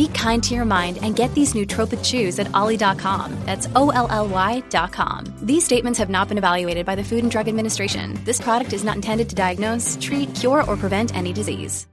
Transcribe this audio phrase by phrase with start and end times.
[0.00, 3.38] Be kind to your mind and get these nootropic chews at olly.com.
[3.44, 5.24] That's O L L Y.com.
[5.42, 8.18] These statements have not been evaluated by the Food and Drug Administration.
[8.24, 11.86] This product is not intended to diagnose, treat, cure, or prevent any disease.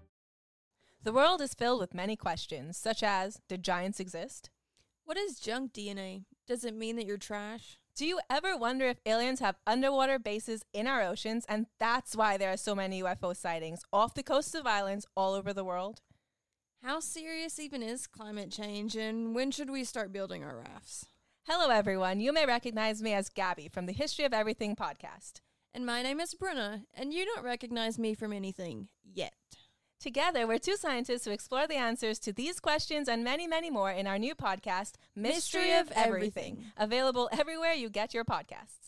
[1.04, 4.52] The world is filled with many questions, such as Did giants exist?
[5.04, 6.24] What is junk DNA?
[6.48, 7.78] Does it mean that you're trash?
[7.98, 12.38] Do you ever wonder if aliens have underwater bases in our oceans and that's why
[12.38, 16.00] there are so many UFO sightings off the coasts of islands all over the world?
[16.88, 21.06] How serious even is climate change, and when should we start building our rafts?
[21.46, 22.22] Hello, everyone.
[22.22, 25.42] You may recognize me as Gabby from the History of Everything podcast.
[25.74, 29.34] And my name is Bruna, and you don't recognize me from anything yet.
[30.00, 33.92] Together, we're two scientists who explore the answers to these questions and many, many more
[33.92, 36.72] in our new podcast, Mystery, Mystery of Everything, Everything.
[36.78, 38.88] available everywhere you get your podcasts.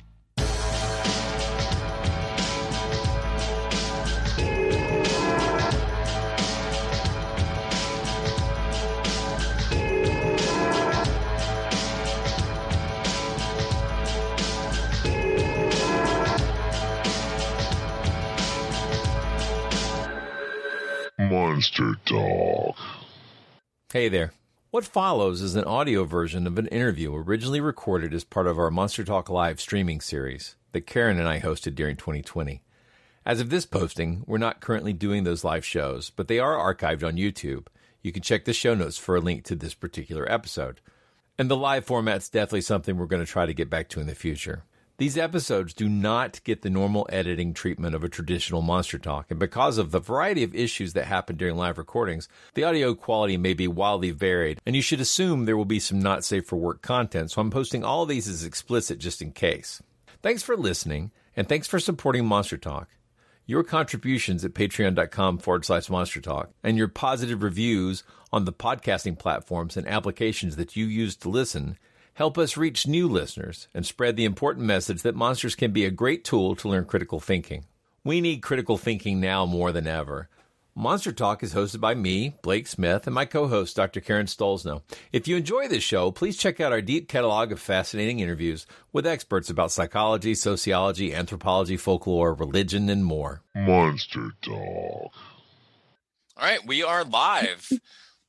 [21.51, 22.77] Monster Talk.
[23.91, 24.31] Hey there.
[24.69, 28.71] What follows is an audio version of an interview originally recorded as part of our
[28.71, 32.63] Monster Talk Live streaming series that Karen and I hosted during 2020.
[33.25, 37.05] As of this posting, we're not currently doing those live shows, but they are archived
[37.05, 37.67] on YouTube.
[38.01, 40.79] You can check the show notes for a link to this particular episode.
[41.37, 44.07] And the live format's definitely something we're going to try to get back to in
[44.07, 44.63] the future.
[45.01, 49.39] These episodes do not get the normal editing treatment of a traditional Monster Talk, and
[49.39, 53.55] because of the variety of issues that happen during live recordings, the audio quality may
[53.55, 56.83] be wildly varied, and you should assume there will be some not safe for work
[56.83, 59.81] content, so I'm posting all these as explicit just in case.
[60.21, 62.87] Thanks for listening, and thanks for supporting Monster Talk.
[63.47, 69.17] Your contributions at patreon.com forward slash monster talk and your positive reviews on the podcasting
[69.17, 71.79] platforms and applications that you use to listen
[72.21, 75.89] help us reach new listeners and spread the important message that monsters can be a
[75.89, 77.65] great tool to learn critical thinking.
[78.03, 80.29] We need critical thinking now more than ever.
[80.75, 84.01] Monster Talk is hosted by me, Blake Smith, and my co host, Dr.
[84.01, 84.83] Karen Stollznow.
[85.11, 89.07] If you enjoy this show, please check out our deep catalog of fascinating interviews with
[89.07, 93.41] experts about psychology, sociology, anthropology, folklore, religion, and more.
[93.55, 95.11] Monster Talk.
[96.37, 97.67] All right, we are live.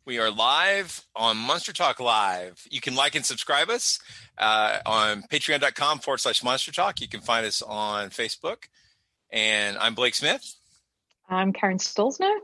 [0.05, 2.67] We are live on Monster Talk Live.
[2.71, 4.01] You can like and subscribe us
[4.37, 7.01] uh, on patreon.com forward slash monster talk.
[7.01, 8.65] You can find us on Facebook.
[9.31, 10.57] And I'm Blake Smith.
[11.29, 12.35] I'm Karen Stollznow.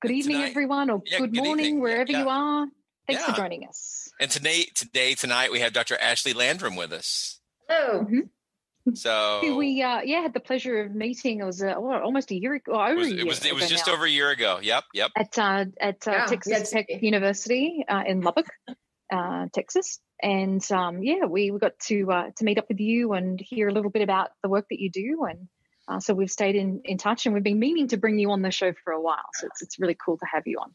[0.00, 1.80] Good And evening, tonight- everyone, or Yeah, good, good morning, evening.
[1.82, 2.22] Wherever yeah.
[2.22, 2.66] you are.
[3.06, 3.34] Thanks Yeah.
[3.34, 4.08] for joining us.
[4.18, 5.98] And today, today, tonight, we have Dr.
[6.00, 7.40] Ashley Landrum with us.
[7.68, 8.06] Hello.
[8.94, 11.40] So we uh, yeah had the pleasure of meeting.
[11.40, 12.72] It was uh, what, almost a year ago.
[12.72, 14.30] Or over it was, a year it was, it was just now, over a year
[14.30, 14.58] ago.
[14.62, 15.10] Yep, yep.
[15.16, 16.70] at uh, at uh, Yeah, Texas yes.
[16.70, 18.46] Tech University uh, in Lubbock,
[19.12, 19.98] uh, Texas.
[20.22, 23.68] And um, yeah, we, we got to uh, to meet up with you and hear
[23.68, 25.26] a little bit about the work that you do.
[25.28, 25.48] And
[25.88, 28.42] uh, so we've stayed in, in touch, and we've been meaning to bring you on
[28.42, 29.28] the show for a while.
[29.34, 30.74] So it's it's really cool to have you on.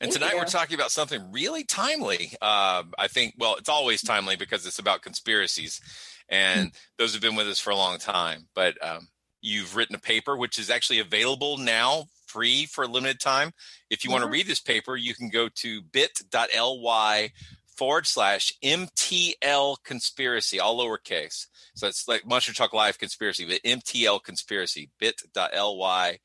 [0.00, 2.32] And Thank tonight we're talking about something really timely.
[2.40, 5.82] Uh, I think, well, it's always timely because it's about conspiracies,
[6.26, 8.48] and those have been with us for a long time.
[8.54, 9.08] But um,
[9.42, 13.52] you've written a paper which is actually available now, free for a limited time.
[13.90, 17.32] If you want to read this paper, you can go to bit.ly
[17.76, 21.46] forward slash MTL conspiracy, all lowercase.
[21.74, 26.20] So it's like Monster Talk Live conspiracy, but MTL conspiracy, bit.ly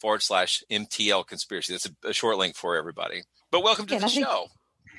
[0.00, 1.72] forward slash MTL conspiracy.
[1.72, 3.22] That's a, a short link for everybody.
[3.50, 4.46] But welcome to Yeah, the and I think- show.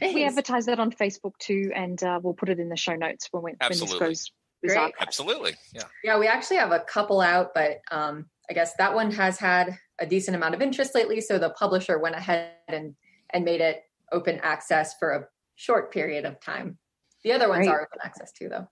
[0.01, 3.27] We advertise that on Facebook too, and uh, we'll put it in the show notes
[3.31, 4.07] when, we, when this Absolutely.
[4.07, 4.31] goes.
[4.65, 4.93] Great.
[4.99, 5.55] Absolutely.
[5.73, 5.83] Yeah.
[6.05, 9.77] Yeah, we actually have a couple out, but um, I guess that one has had
[9.99, 11.19] a decent amount of interest lately.
[11.19, 12.95] So the publisher went ahead and
[13.31, 16.77] and made it open access for a short period of time.
[17.25, 17.75] The other ones Great.
[17.75, 18.67] are open access too, though.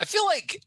[0.00, 0.60] I feel like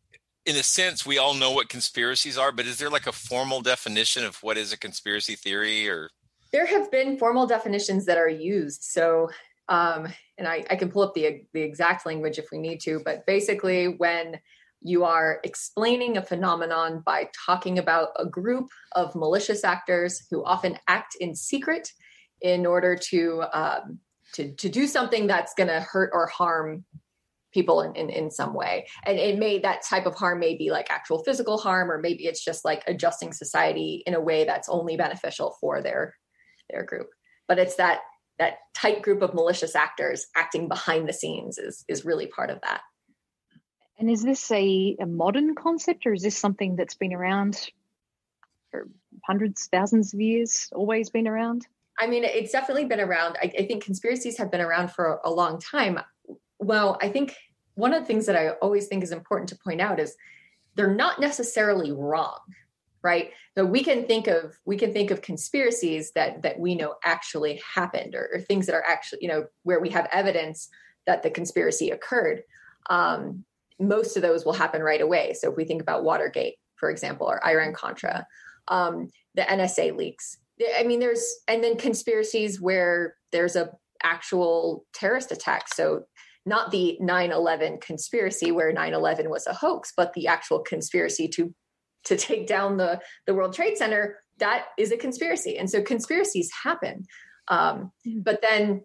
[0.48, 3.62] in a sense, we all know what conspiracies are, but is there like a formal
[3.62, 6.10] definition of what is a conspiracy theory or?
[6.54, 8.82] There have been formal definitions that are used.
[8.84, 9.30] So,
[9.68, 10.08] um,
[10.38, 13.26] and I, I can pull up the, the exact language if we need to, but
[13.26, 14.40] basically, when
[14.82, 20.78] you are explaining a phenomenon by talking about a group of malicious actors who often
[20.88, 21.92] act in secret
[22.42, 24.00] in order to um,
[24.34, 26.86] to, to do something that's going to hurt or harm
[27.54, 28.88] people in, in, in some way.
[29.06, 32.26] And it may that type of harm may be like actual physical harm or maybe
[32.26, 36.16] it's just like adjusting society in a way that's only beneficial for their
[36.70, 37.10] their group.
[37.48, 38.02] But it's that
[38.40, 42.60] that tight group of malicious actors acting behind the scenes is is really part of
[42.62, 42.82] that.
[44.00, 47.72] And is this a, a modern concept or is this something that's been around
[48.70, 48.88] for
[49.26, 51.66] hundreds thousands of years always been around?
[52.00, 53.38] I mean it's definitely been around.
[53.42, 56.00] I, I think conspiracies have been around for a long time
[56.60, 57.36] well i think
[57.78, 60.16] one of the things that I always think is important to point out is
[60.76, 62.40] they're not necessarily wrong,
[63.04, 63.32] right?
[63.56, 67.62] So we can think of we can think of conspiracies that that we know actually
[67.76, 70.70] happened, or, or things that are actually you know where we have evidence
[71.06, 72.42] that the conspiracy occurred.
[72.90, 73.46] Um,
[73.80, 75.34] most of those will happen right away.
[75.34, 78.26] So if we think about Watergate, for example, or Iran Contra,
[78.70, 80.40] um, the NSA leaks.
[80.76, 83.70] I mean, there's and then conspiracies where there's a
[84.02, 85.72] actual terrorist attack.
[85.72, 86.06] So
[86.48, 91.54] not the 9-11 conspiracy where 9-11 was a hoax but the actual conspiracy to
[92.06, 96.50] to take down the the world trade center that is a conspiracy and so conspiracies
[96.64, 97.04] happen
[97.50, 98.22] um, hmm.
[98.22, 98.82] but then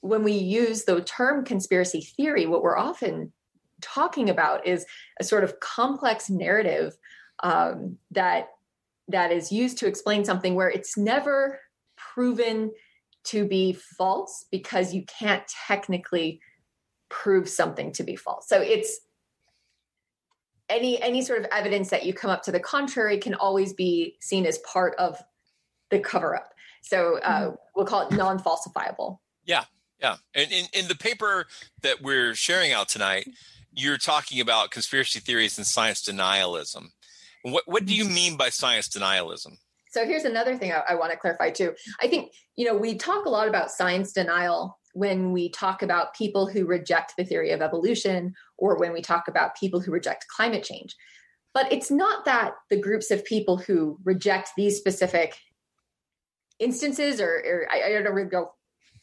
[0.00, 3.32] when we use the term conspiracy theory what we're often
[3.82, 4.86] talking about is
[5.20, 6.96] a sort of complex narrative
[7.42, 8.48] um, that
[9.08, 11.60] that is used to explain something where it's never
[11.96, 12.72] proven
[13.24, 16.40] to be false because you can't technically
[17.08, 18.48] prove something to be false.
[18.48, 19.00] So it's
[20.68, 24.16] any any sort of evidence that you come up to the contrary can always be
[24.20, 25.22] seen as part of
[25.90, 26.52] the cover up.
[26.82, 27.54] So uh, mm-hmm.
[27.74, 29.18] we'll call it non falsifiable.
[29.44, 29.64] Yeah,
[30.00, 30.16] yeah.
[30.34, 31.46] And in, in the paper
[31.82, 33.28] that we're sharing out tonight,
[33.72, 36.90] you're talking about conspiracy theories and science denialism.
[37.42, 38.14] What what do you mm-hmm.
[38.14, 39.58] mean by science denialism?
[39.90, 41.74] So here's another thing I, I want to clarify too.
[42.00, 46.14] I think you know we talk a lot about science denial when we talk about
[46.14, 50.24] people who reject the theory of evolution or when we talk about people who reject
[50.34, 50.96] climate change.
[51.52, 55.36] But it's not that the groups of people who reject these specific
[56.58, 58.52] instances or, or I, I, don't really go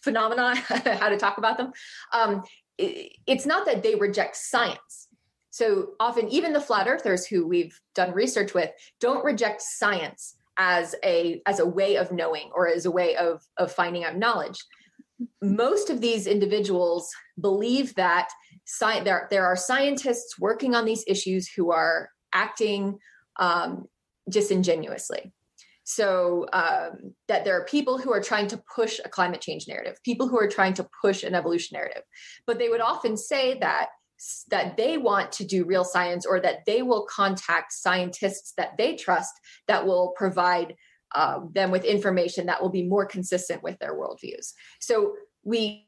[0.02, 1.72] phenomena, how to talk about them.
[2.12, 2.42] Um,
[2.80, 5.10] it, it's not that they reject science.
[5.52, 10.96] So often, even the flat earthers who we've done research with don't reject science as
[11.04, 14.58] a as a way of knowing or as a way of of finding out knowledge
[15.42, 18.30] most of these individuals believe that
[18.66, 22.98] sci- there, there are scientists working on these issues who are acting
[23.40, 23.86] um,
[24.30, 25.32] disingenuously.
[25.86, 29.98] So um, that there are people who are trying to push a climate change narrative,
[30.04, 32.04] people who are trying to push an evolution narrative,
[32.48, 33.90] but they would often say that
[34.50, 38.96] that they want to do real science or that they will contact scientists that they
[38.96, 39.34] trust
[39.68, 40.76] that will provide
[41.14, 44.54] uh, them with information that will be more consistent with their worldviews.
[44.80, 45.88] So we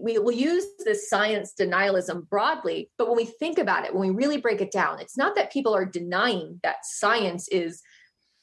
[0.00, 4.14] we will use this science denialism broadly, but when we think about it, when we
[4.14, 7.82] really break it down, it's not that people are denying that science is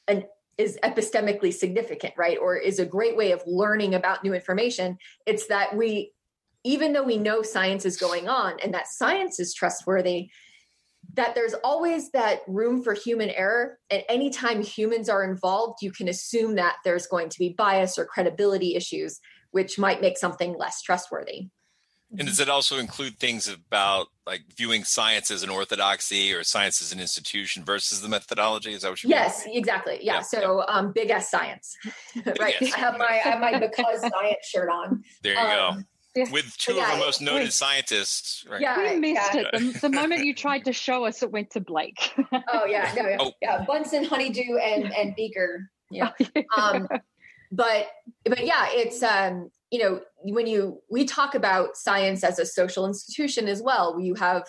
[0.09, 0.25] an
[0.57, 2.37] is epistemically significant, right?
[2.41, 4.97] Or is a great way of learning about new information.
[5.27, 6.13] It's that we,
[6.63, 10.29] even though we know science is going on and that science is trustworthy,
[11.17, 13.79] that there's always that room for human error.
[13.89, 18.05] And anytime humans are involved, you can assume that there's going to be bias or
[18.05, 19.19] credibility issues,
[19.51, 21.49] which might make something less trustworthy.
[22.17, 26.81] And does it also include things about like viewing science as an orthodoxy or science
[26.81, 28.71] as an institution versus the methodology?
[28.71, 29.55] Is that what you yes, mean?
[29.55, 29.99] Yes, exactly.
[30.01, 30.13] Yeah.
[30.13, 30.73] yeah so yeah.
[30.73, 31.75] Um, big S science,
[32.39, 32.55] right?
[32.61, 35.03] I have my I have my because science shirt on.
[35.21, 35.83] There you um, go
[36.31, 38.45] with two yeah, of the most noted we, scientists.
[38.49, 38.61] Right?
[38.61, 39.41] Yeah, we missed yeah.
[39.41, 39.47] it.
[39.51, 42.13] The, the, moment you tried to show us, it went to Blake.
[42.53, 43.31] oh yeah, no, oh.
[43.41, 45.69] yeah, Bunsen, Honeydew, and and Beaker.
[45.89, 46.11] Yeah.
[46.57, 46.89] um,
[47.49, 47.87] but
[48.25, 52.85] but yeah, it's um, you know when you we talk about science as a social
[52.85, 53.97] institution as well.
[53.97, 54.43] You have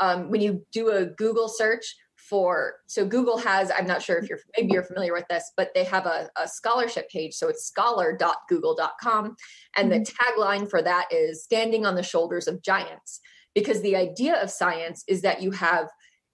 [0.00, 1.96] um, when you do a Google search
[2.28, 5.70] for so google has i'm not sure if you're maybe you're familiar with this but
[5.74, 7.34] they have a, a scholarship page.
[7.34, 9.36] So it's scholar.google.com
[9.76, 10.40] and the mm-hmm.
[10.40, 13.20] tagline for that is standing on the shoulders of giants.
[13.54, 15.88] Because the idea of science is that you have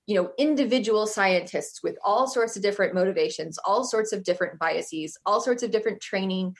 [0.06, 5.16] you know individual scientists with all sorts of different motivations all sorts of different biases
[5.26, 6.54] all sorts of different training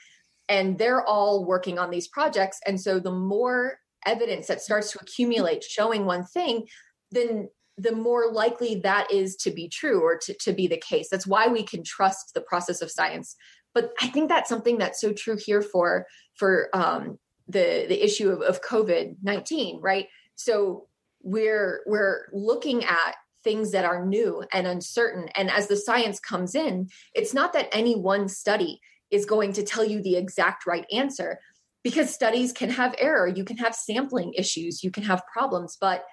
[0.47, 2.59] and they're all working on these projects.
[2.67, 6.67] And so the more evidence that starts to accumulate showing one thing
[7.11, 7.49] then
[7.81, 11.07] the more likely that is to be true or to, to be the case.
[11.09, 13.35] That's why we can trust the process of science.
[13.73, 18.29] But I think that's something that's so true here for for um, the the issue
[18.29, 20.07] of, of COVID nineteen, right?
[20.35, 20.87] So
[21.21, 26.53] we're we're looking at things that are new and uncertain, and as the science comes
[26.53, 30.85] in, it's not that any one study is going to tell you the exact right
[30.91, 31.39] answer
[31.83, 36.05] because studies can have error you can have sampling issues you can have problems but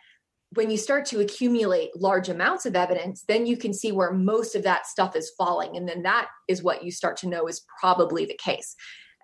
[0.55, 4.55] when you start to accumulate large amounts of evidence then you can see where most
[4.55, 7.65] of that stuff is falling and then that is what you start to know is
[7.81, 8.75] probably the case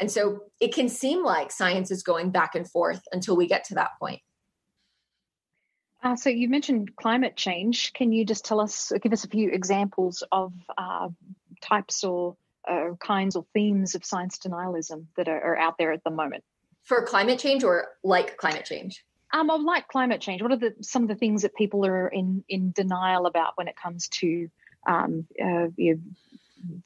[0.00, 3.64] and so it can seem like science is going back and forth until we get
[3.64, 4.20] to that point
[6.04, 7.94] uh, so you mentioned climate change.
[7.94, 11.08] Can you just tell us, give us a few examples of uh,
[11.62, 12.36] types or
[12.68, 16.44] uh, kinds or themes of science denialism that are, are, out there at the moment?
[16.82, 19.02] For climate change or like climate change?
[19.34, 20.42] Um, of like climate change.
[20.42, 23.66] What are the some of the things that people are in in denial about when
[23.66, 24.48] it comes to
[24.86, 26.00] um, uh, you,
[26.64, 26.82] know,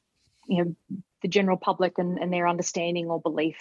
[0.48, 0.76] you know
[1.22, 3.56] the general public and, and their understanding or belief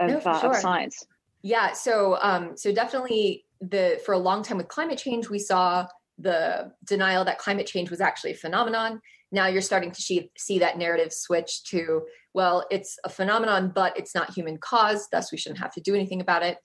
[0.00, 0.50] of, no, uh, sure.
[0.50, 1.06] of science?
[1.42, 5.86] Yeah, so um, so definitely the for a long time with climate change, we saw
[6.18, 9.00] the denial that climate change was actually a phenomenon
[9.32, 12.02] now you're starting to see, see that narrative switch to
[12.34, 15.94] well it's a phenomenon but it's not human caused thus we shouldn't have to do
[15.94, 16.58] anything about it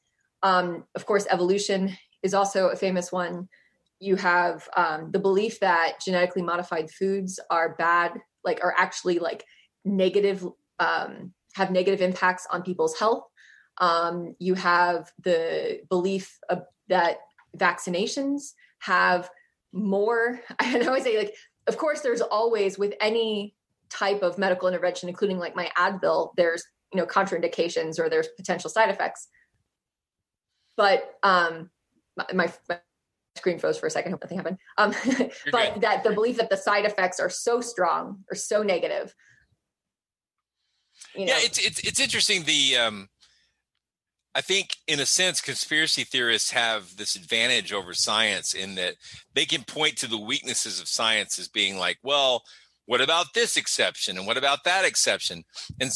[0.44, 3.48] um, of course evolution is also a famous one.
[4.00, 8.13] You have um, the belief that genetically modified foods are bad
[8.44, 9.44] like are actually like
[9.84, 10.46] negative
[10.79, 13.24] um, have negative impacts on people's health.
[13.79, 17.17] Um, you have the belief of, that
[17.56, 19.29] vaccinations have
[19.74, 21.34] more i always say like
[21.67, 23.56] of course there's always with any
[23.89, 26.63] type of medical intervention including like my advil there's
[26.94, 29.27] you know contraindications or there's potential side effects
[30.77, 31.69] but um
[32.15, 32.25] my,
[32.69, 32.79] my
[33.36, 34.91] screen froze for a second hope nothing happened um
[35.51, 35.81] but good.
[35.81, 39.13] that the belief that the side effects are so strong or so negative
[41.15, 41.34] you know.
[41.34, 43.10] yeah it's, it's it's interesting the um
[44.38, 48.93] I think, in a sense, conspiracy theorists have this advantage over science in that
[49.34, 52.43] they can point to the weaknesses of science as being like, well,
[52.86, 54.15] what about this exception?
[54.15, 55.43] And what about that exception?
[55.81, 55.89] And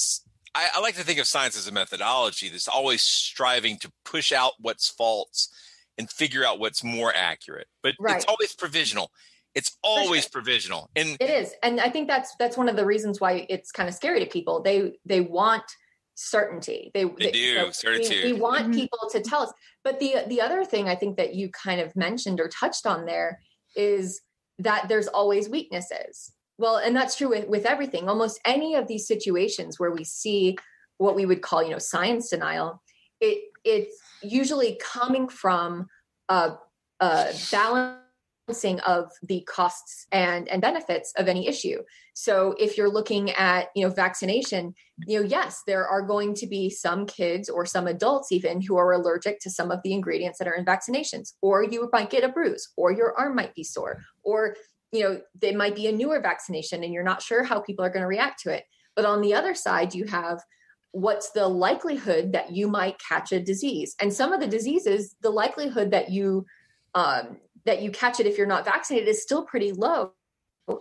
[0.53, 4.31] I, I like to think of science as a methodology that's always striving to push
[4.31, 5.49] out what's false
[5.97, 7.67] and figure out what's more accurate.
[7.83, 8.17] But right.
[8.17, 9.11] it's always provisional.
[9.53, 10.31] It's always sure.
[10.31, 10.89] provisional.
[10.95, 11.53] And it is.
[11.61, 14.25] And I think that's that's one of the reasons why it's kind of scary to
[14.25, 14.61] people.
[14.61, 15.63] They they want
[16.15, 16.91] certainty.
[16.93, 18.25] They, they, they do certitude.
[18.25, 18.73] We, we want mm-hmm.
[18.73, 19.53] people to tell us.
[19.83, 23.05] But the the other thing I think that you kind of mentioned or touched on
[23.05, 23.39] there
[23.75, 24.21] is
[24.59, 26.31] that there's always weaknesses.
[26.61, 28.07] Well, and that's true with, with everything.
[28.07, 30.57] Almost any of these situations where we see
[30.99, 32.83] what we would call, you know, science denial,
[33.19, 35.87] it it's usually coming from
[36.29, 36.51] a,
[36.99, 41.77] a balancing of the costs and and benefits of any issue
[42.13, 44.73] so if you're looking at you know vaccination
[45.07, 48.75] you know yes there are going to be some kids or some adults even who
[48.75, 52.25] are allergic to some of the ingredients that are in vaccinations or you might get
[52.25, 54.55] a bruise or your arm might be sore or
[54.91, 57.89] you know there might be a newer vaccination and you're not sure how people are
[57.89, 58.65] going to react to it.
[58.95, 60.41] But on the other side you have
[60.91, 63.95] what's the likelihood that you might catch a disease.
[64.01, 66.45] And some of the diseases the likelihood that you
[66.93, 70.11] um, that you catch it if you're not vaccinated is still pretty low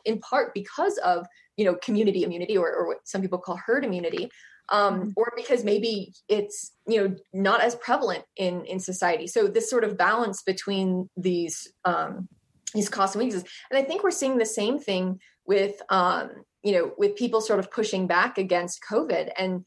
[0.04, 1.26] in part because of
[1.56, 4.30] you know community immunity or, or what some people call herd immunity
[4.70, 5.10] um, mm-hmm.
[5.16, 9.26] or because maybe it's you know not as prevalent in in society.
[9.26, 12.28] So this sort of balance between these um,
[12.74, 13.48] these costs and weaknesses.
[13.70, 16.30] And i think we're seeing the same thing with um,
[16.62, 19.30] you know with people sort of pushing back against covid.
[19.36, 19.64] And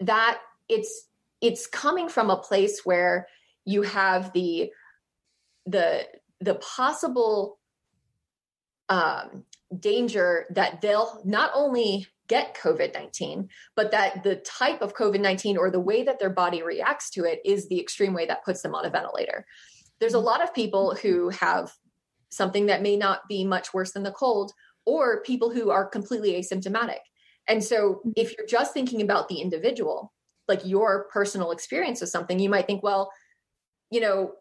[0.00, 1.08] that it's
[1.40, 3.26] it's coming from a place where
[3.64, 4.70] you have the
[5.66, 6.06] the
[6.40, 7.58] the possible
[8.88, 9.44] um,
[9.78, 15.56] danger that they'll not only get COVID 19, but that the type of COVID 19
[15.56, 18.62] or the way that their body reacts to it is the extreme way that puts
[18.62, 19.46] them on a ventilator.
[20.00, 21.72] There's a lot of people who have
[22.32, 24.52] something that may not be much worse than the cold,
[24.84, 27.00] or people who are completely asymptomatic.
[27.48, 28.10] And so, mm-hmm.
[28.16, 30.12] if you're just thinking about the individual,
[30.48, 33.10] like your personal experience with something, you might think, well,
[33.90, 34.32] you know,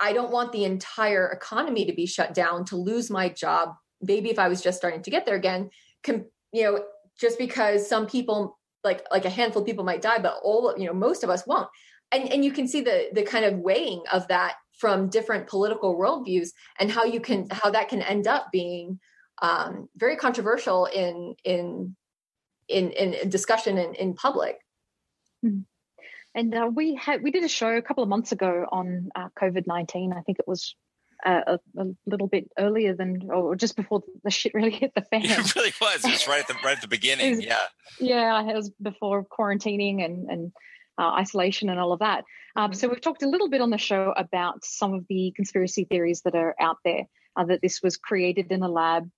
[0.00, 3.70] I don't want the entire economy to be shut down, to lose my job.
[4.00, 5.70] Maybe if I was just starting to get there again,
[6.02, 6.84] com- you know,
[7.20, 10.86] just because some people, like like a handful of people, might die, but all you
[10.86, 11.68] know, most of us won't.
[12.10, 15.96] And and you can see the the kind of weighing of that from different political
[15.98, 16.48] worldviews
[16.78, 18.98] and how you can how that can end up being
[19.40, 21.96] um, very controversial in in
[22.68, 24.58] in in discussion in, in public.
[25.44, 25.60] Mm-hmm.
[26.34, 29.28] And uh, we had we did a show a couple of months ago on uh,
[29.40, 30.12] COVID nineteen.
[30.12, 30.74] I think it was
[31.24, 35.02] uh, a, a, little bit earlier than, or just before the shit really hit the
[35.02, 35.22] fan.
[35.24, 36.04] It really was.
[36.04, 37.36] It was right at the right at the beginning.
[37.36, 37.58] was, yeah.
[38.00, 40.52] Yeah, it was before quarantining and and
[40.98, 42.24] uh, isolation and all of that.
[42.56, 42.74] Um.
[42.74, 46.22] So we've talked a little bit on the show about some of the conspiracy theories
[46.24, 47.04] that are out there.
[47.34, 49.08] Uh, that this was created in a lab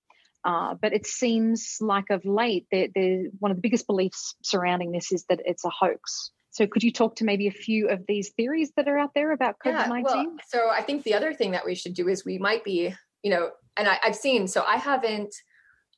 [0.45, 4.91] uh, but it seems like of late, they're, they're, one of the biggest beliefs surrounding
[4.91, 6.31] this is that it's a hoax.
[6.51, 9.31] So, could you talk to maybe a few of these theories that are out there
[9.31, 10.03] about COVID 19?
[10.05, 12.63] Yeah, well, so, I think the other thing that we should do is we might
[12.63, 15.33] be, you know, and I, have seen, so I haven't,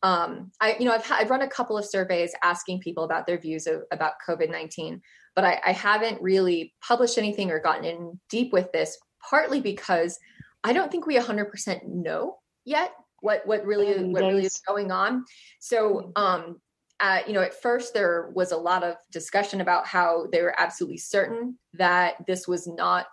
[0.01, 3.37] um, I, you know, I've, I've run a couple of surveys asking people about their
[3.37, 5.01] views of, about COVID 19,
[5.37, 8.97] but I, I haven't really published anything or gotten in deep with this,
[9.29, 10.17] partly because
[10.63, 12.91] I don't think we 100% know yet
[13.21, 15.25] what what really what really is going on.
[15.59, 16.23] So mm-hmm.
[16.23, 16.55] um
[16.99, 20.59] uh, you know, at first there was a lot of discussion about how they were
[20.59, 23.05] absolutely certain that this was not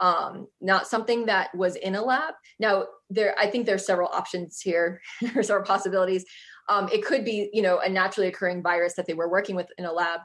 [0.00, 2.34] um, not something that was in a lab.
[2.60, 5.00] Now, there, I think there's several options here.
[5.20, 6.24] there's several possibilities.
[6.68, 9.66] Um, it could be, you know, a naturally occurring virus that they were working with
[9.78, 10.20] in a lab.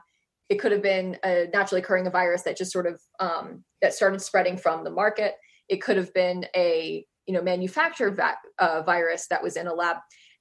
[0.50, 4.20] It could have been a naturally occurring virus that just sort of um, that started
[4.20, 5.34] spreading from the market.
[5.68, 8.20] It could have been a you know manufactured
[8.58, 9.96] uh, virus that was in a lab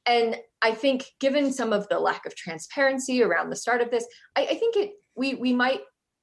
[0.08, 4.06] and i think given some of the lack of transparency around the start of this
[4.36, 5.82] i, I think it we we might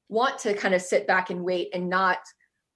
[0.08, 2.18] want to kind of sit back and wait and not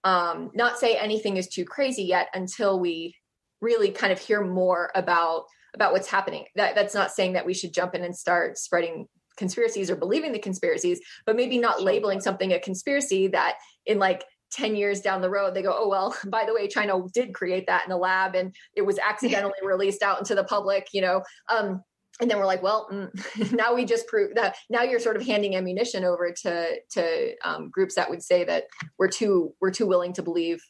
[0.04, 3.16] um not say anything is too crazy yet until we
[3.60, 7.54] really kind of hear more about about what's happening that that's not saying that we
[7.54, 9.06] should jump in and start spreading
[9.40, 13.54] conspiracies or believing the conspiracies but maybe not labeling something a conspiracy that
[13.86, 16.94] in like 10 years down the road they go oh well by the way china
[17.14, 20.88] did create that in the lab and it was accidentally released out into the public
[20.92, 21.22] you know?
[21.48, 21.82] Um,
[22.20, 25.26] and then we're like well mm, now we just prove that now you're sort of
[25.26, 28.64] handing ammunition over to to um, groups that would say that
[28.98, 30.62] we're too we're too willing to believe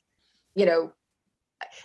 [0.55, 0.93] you know?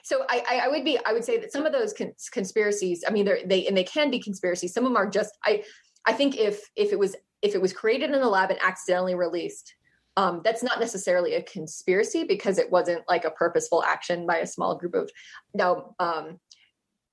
[0.03, 3.11] So I, I would be I would say that some of those cons- conspiracies I
[3.11, 4.73] mean they and they can be conspiracies.
[4.73, 5.63] Some of them are just I
[6.05, 9.15] I think if if it was if it was created in a lab and accidentally
[9.15, 9.75] released
[10.17, 14.47] um, that's not necessarily a conspiracy because it wasn't like a purposeful action by a
[14.47, 15.11] small group of
[15.53, 16.39] now um,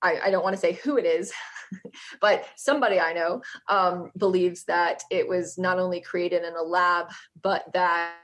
[0.00, 1.33] I, I, don't want to say who it is
[2.20, 7.07] but somebody i know um, believes that it was not only created in a lab
[7.42, 8.14] but that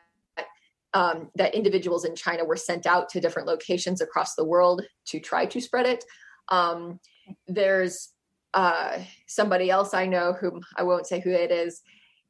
[0.94, 5.20] um, that individuals in china were sent out to different locations across the world to
[5.20, 6.04] try to spread it.
[6.50, 6.98] Um,
[7.46, 8.10] there's
[8.58, 11.82] uh, somebody else i know whom i won't say who it is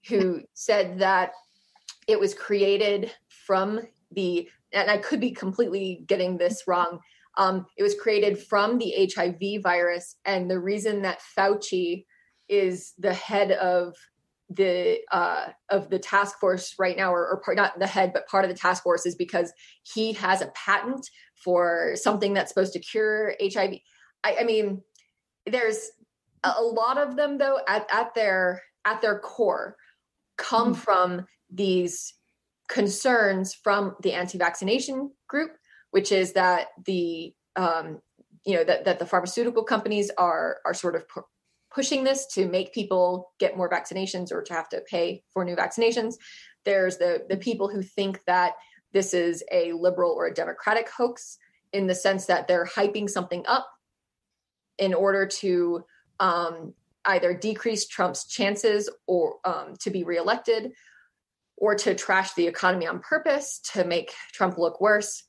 [0.08, 1.32] who said that
[2.08, 6.98] it was created from the, and I could be completely getting this wrong.
[7.36, 10.16] Um, it was created from the HIV virus.
[10.24, 12.06] And the reason that Fauci
[12.48, 13.94] is the head of
[14.50, 18.26] the uh, of the task force right now, or, or part, not the head, but
[18.26, 21.06] part of the task force, is because he has a patent
[21.44, 23.74] for something that's supposed to cure HIV.
[24.24, 24.82] I, I mean,
[25.44, 25.90] there's
[26.44, 29.76] a lot of them though at, at their at their core
[30.36, 30.80] come mm-hmm.
[30.80, 32.14] from these
[32.68, 35.52] concerns from the anti-vaccination group,
[35.90, 38.00] which is that the um,
[38.44, 41.24] you know that, that the pharmaceutical companies are are sort of pu-
[41.74, 45.56] pushing this to make people get more vaccinations or to have to pay for new
[45.56, 46.14] vaccinations.
[46.64, 48.52] There's the the people who think that
[48.92, 51.38] this is a liberal or a democratic hoax
[51.72, 53.68] in the sense that they're hyping something up
[54.78, 55.84] in order to
[56.20, 60.72] um, either decrease Trump's chances or um, to be reelected
[61.56, 65.24] or to trash the economy on purpose to make Trump look worse.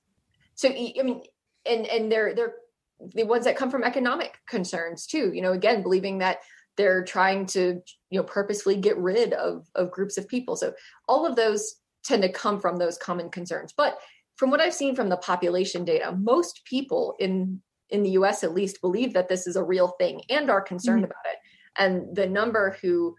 [0.55, 1.23] So I mean,
[1.65, 2.53] and and they're they're
[2.99, 5.31] the ones that come from economic concerns too.
[5.33, 6.39] You know, again, believing that
[6.77, 10.55] they're trying to you know purposefully get rid of of groups of people.
[10.55, 10.73] So
[11.07, 13.73] all of those tend to come from those common concerns.
[13.75, 13.97] But
[14.35, 18.53] from what I've seen from the population data, most people in in the US at
[18.53, 21.11] least believe that this is a real thing and are concerned mm-hmm.
[21.11, 21.39] about it.
[21.77, 23.15] And the number who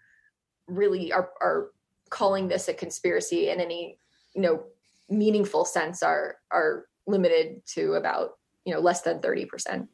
[0.67, 1.71] really are are
[2.09, 3.97] calling this a conspiracy in any
[4.33, 4.63] you know
[5.09, 9.87] meaningful sense are are limited to about you know less than 30%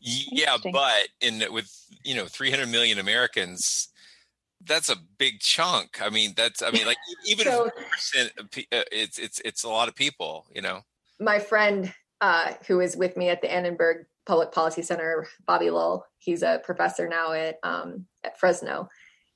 [0.00, 1.70] yeah but in with
[2.02, 3.88] you know 300 million americans
[4.64, 7.70] that's a big chunk i mean that's i mean like even so,
[8.14, 10.80] if uh, it's it's it's a lot of people you know
[11.20, 16.06] my friend uh, who is with me at the annenberg public policy center bobby lull
[16.18, 18.88] he's a professor now at um, at fresno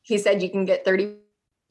[0.03, 1.17] he said you can get 30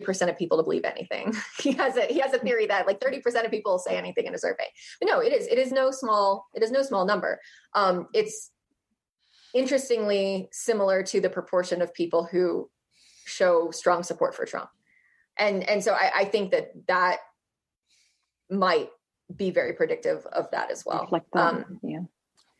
[0.03, 1.33] percent of people to believe anything.
[1.59, 4.35] he has a he has a theory that like 30% of people say anything in
[4.35, 4.65] a survey.
[4.99, 7.39] But no, it is it is no small it is no small number.
[7.73, 8.51] Um, it's
[9.53, 12.69] interestingly similar to the proportion of people who
[13.25, 14.69] show strong support for Trump.
[15.37, 17.19] And and so I, I think that that
[18.49, 18.89] might
[19.35, 21.07] be very predictive of that as well.
[21.11, 22.01] Like that, um, yeah.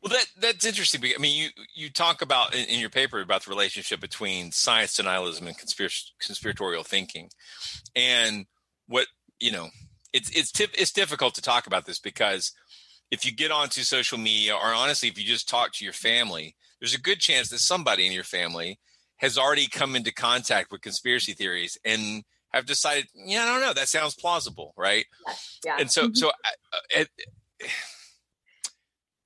[0.02, 1.02] Well, that that's interesting.
[1.04, 4.98] I mean, you you talk about in, in your paper about the relationship between science
[4.98, 7.30] denialism and conspiracy, conspiratorial thinking,
[7.96, 8.46] and
[8.88, 9.08] what
[9.40, 9.70] you know.
[10.14, 12.54] It's it's tip, it's difficult to talk about this because
[13.12, 16.56] if you get onto social media, or honestly, if you just talk to your family,
[16.80, 18.80] there's a good chance that somebody in your family
[19.18, 22.24] has already come into contact with conspiracy theories and
[22.56, 25.06] have decided, yeah, I don't know, that sounds plausible, right?
[25.64, 25.78] Yeah.
[25.80, 27.06] And so, so uh, uh,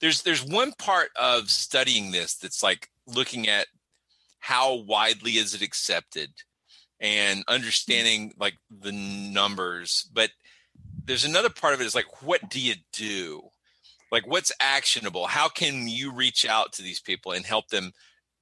[0.02, 3.68] there's there's one part of studying this that's like looking at
[4.40, 6.30] how widely is it accepted
[7.00, 10.32] and understanding like the numbers but
[11.06, 13.50] there's another part of it is like what do you do?
[14.12, 15.28] Like what's actionable?
[15.28, 17.94] How can you reach out to these people and help them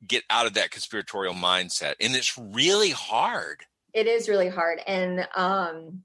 [0.05, 1.95] get out of that conspiratorial mindset?
[2.01, 3.63] And it's really hard
[3.97, 4.79] it is really hard.
[4.85, 6.03] And um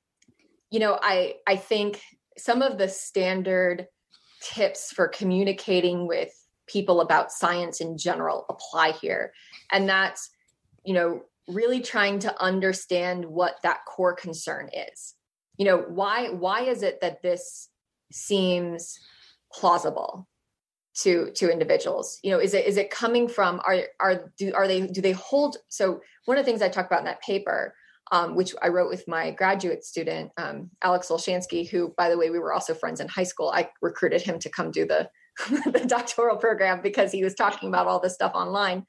[0.71, 2.01] you know i i think
[2.39, 3.87] some of the standard
[4.41, 6.33] tips for communicating with
[6.67, 9.33] people about science in general apply here.
[9.71, 10.31] And that's
[10.85, 15.15] you know really trying to understand what that core concern is.
[15.59, 17.69] You know why why is it that this
[18.11, 18.99] seems
[19.53, 20.27] plausible
[21.03, 22.19] to to individuals?
[22.23, 25.13] You know is it is it coming from are are do are they do they
[25.13, 27.75] hold so one of the things i talk about in that paper
[28.13, 32.29] um, which I wrote with my graduate student, um, Alex Olshansky, who, by the way,
[32.29, 33.51] we were also friends in high school.
[33.51, 35.09] I recruited him to come do the,
[35.49, 38.85] the doctoral program because he was talking about all this stuff online.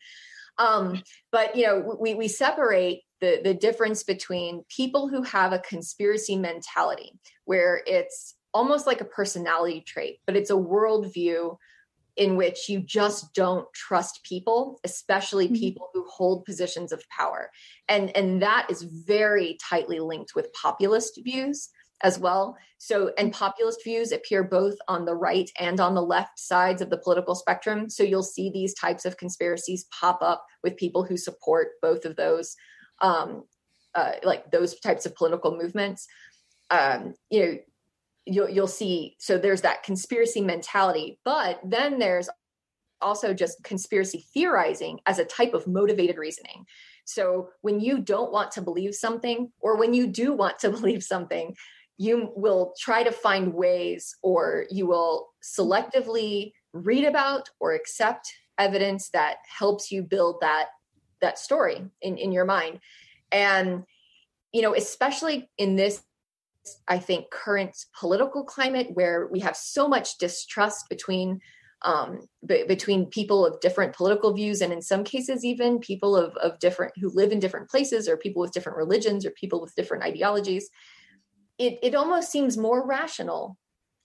[0.59, 5.59] Um, but you know, we we separate the the difference between people who have a
[5.59, 7.13] conspiracy mentality,
[7.45, 11.55] where it's almost like a personality trait, but it's a worldview
[12.15, 15.55] in which you just don't trust people especially mm-hmm.
[15.55, 17.49] people who hold positions of power.
[17.87, 21.69] And and that is very tightly linked with populist views
[22.01, 22.57] as well.
[22.77, 26.89] So and populist views appear both on the right and on the left sides of
[26.89, 27.89] the political spectrum.
[27.89, 32.15] So you'll see these types of conspiracies pop up with people who support both of
[32.15, 32.55] those
[33.01, 33.43] um
[33.95, 36.07] uh, like those types of political movements.
[36.69, 37.57] Um you know
[38.25, 42.29] you'll you'll see so there's that conspiracy mentality but then there's
[43.03, 46.65] also just conspiracy theorizing as a type of motivated reasoning.
[47.05, 51.03] So when you don't want to believe something or when you do want to believe
[51.03, 51.55] something
[51.99, 59.09] you will try to find ways or you will selectively read about or accept evidence
[59.09, 60.69] that helps you build that
[61.21, 62.79] that story in in your mind.
[63.31, 63.83] And
[64.51, 66.01] you know especially in this
[66.87, 71.39] I think, current political climate where we have so much distrust between
[71.83, 76.35] um, b- between people of different political views, and in some cases, even people of,
[76.37, 79.75] of different who live in different places, or people with different religions, or people with
[79.75, 80.69] different ideologies.
[81.57, 83.57] It it almost seems more rational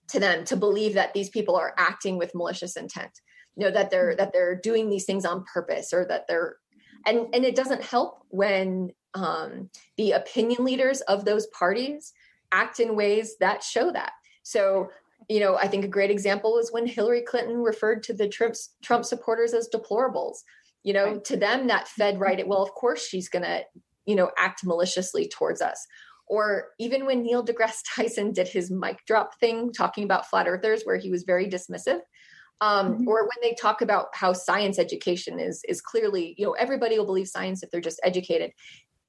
[0.09, 3.11] to them to believe that these people are acting with malicious intent.
[3.55, 6.57] You know that they're that they're doing these things on purpose, or that they're
[7.05, 12.13] and and it doesn't help when um, the opinion leaders of those parties
[12.51, 14.11] act in ways that show that.
[14.43, 14.89] So,
[15.27, 18.55] you know, I think a great example is when Hillary Clinton referred to the Trump,
[18.81, 20.37] Trump supporters as deplorables.
[20.83, 21.23] You know, right.
[21.25, 22.47] to them that fed right.
[22.47, 23.63] Well, of course she's going to,
[24.05, 25.85] you know, act maliciously towards us.
[26.25, 30.83] Or even when Neil deGrasse Tyson did his mic drop thing, talking about flat earthers,
[30.83, 31.99] where he was very dismissive.
[32.61, 33.07] Um, mm-hmm.
[33.07, 37.05] or when they talk about how science education is is clearly you know everybody will
[37.05, 38.51] believe science if they're just educated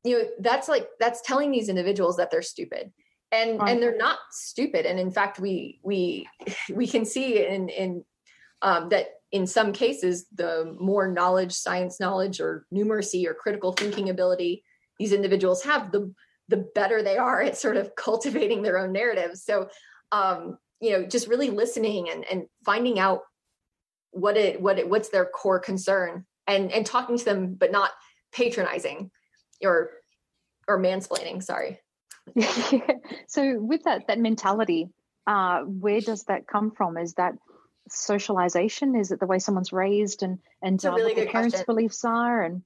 [0.05, 2.93] you know that's like that's telling these individuals that they're stupid
[3.33, 4.87] and and they're not stupid.
[4.87, 6.29] And in fact we we
[6.73, 8.05] we can see in in
[8.63, 14.11] um, that in some cases the more knowledge science knowledge or numeracy or critical thinking
[14.11, 14.65] ability
[14.99, 16.13] these individuals have the
[16.49, 19.69] the better they are at sort of cultivating their own narratives so
[20.13, 23.21] um you know just really listening and and finding out
[24.11, 27.93] what it what it what's their core concern and and talking to them but not
[28.33, 29.11] patronizing
[29.63, 29.91] or
[30.67, 31.81] or mansplaining sorry
[33.27, 34.89] so with that that mentality,
[35.27, 36.97] uh, where does that come from?
[36.97, 37.35] Is that
[37.89, 38.95] socialization?
[38.95, 41.75] Is it the way someone's raised and and uh, really what their parents' question.
[41.75, 42.43] beliefs are?
[42.43, 42.63] And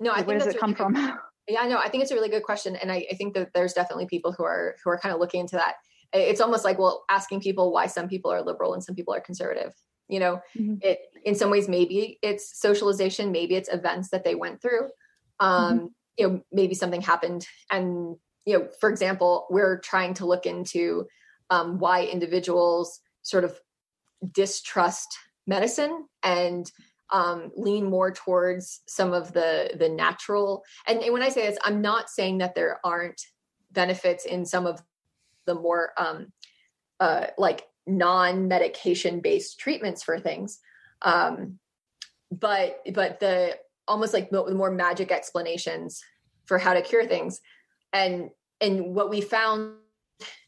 [0.00, 0.96] no, I where does it come from?
[1.48, 3.72] Yeah, no, I think it's a really good question, and I, I think that there's
[3.72, 5.74] definitely people who are who are kind of looking into that.
[6.12, 9.20] It's almost like well, asking people why some people are liberal and some people are
[9.20, 9.74] conservative.
[10.08, 10.74] You know, mm-hmm.
[10.82, 14.88] it in some ways maybe it's socialization, maybe it's events that they went through.
[15.40, 15.86] Um, mm-hmm.
[16.16, 21.06] You know, maybe something happened and you know, for example, we're trying to look into
[21.50, 23.58] um, why individuals sort of
[24.32, 26.70] distrust medicine and
[27.12, 30.64] um, lean more towards some of the the natural.
[30.86, 33.20] And, and, when I say this, I'm not saying that there aren't
[33.70, 34.82] benefits in some of
[35.46, 36.32] the more um,
[37.00, 40.58] uh, like non medication based treatments for things.
[41.02, 41.58] Um,
[42.30, 46.00] but but the almost like the more magic explanations
[46.46, 47.40] for how to cure things,
[47.92, 49.74] and and what we found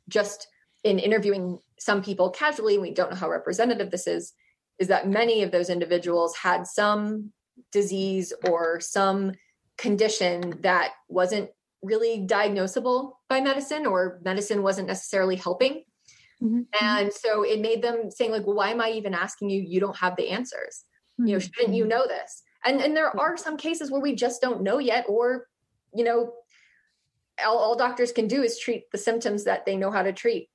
[0.08, 0.46] just
[0.82, 4.32] in interviewing some people casually, we don't know how representative this is,
[4.78, 7.32] is that many of those individuals had some
[7.72, 9.32] disease or some
[9.76, 11.50] condition that wasn't
[11.82, 15.84] really diagnosable by medicine or medicine wasn't necessarily helping.
[16.42, 16.62] Mm-hmm.
[16.80, 19.62] And so it made them saying like, well, why am I even asking you?
[19.62, 20.84] You don't have the answers.
[21.20, 21.28] Mm-hmm.
[21.28, 22.42] You know, shouldn't you know this?
[22.64, 25.46] And and there are some cases where we just don't know yet, or
[25.94, 26.32] you know,
[27.44, 30.48] all, all doctors can do is treat the symptoms that they know how to treat.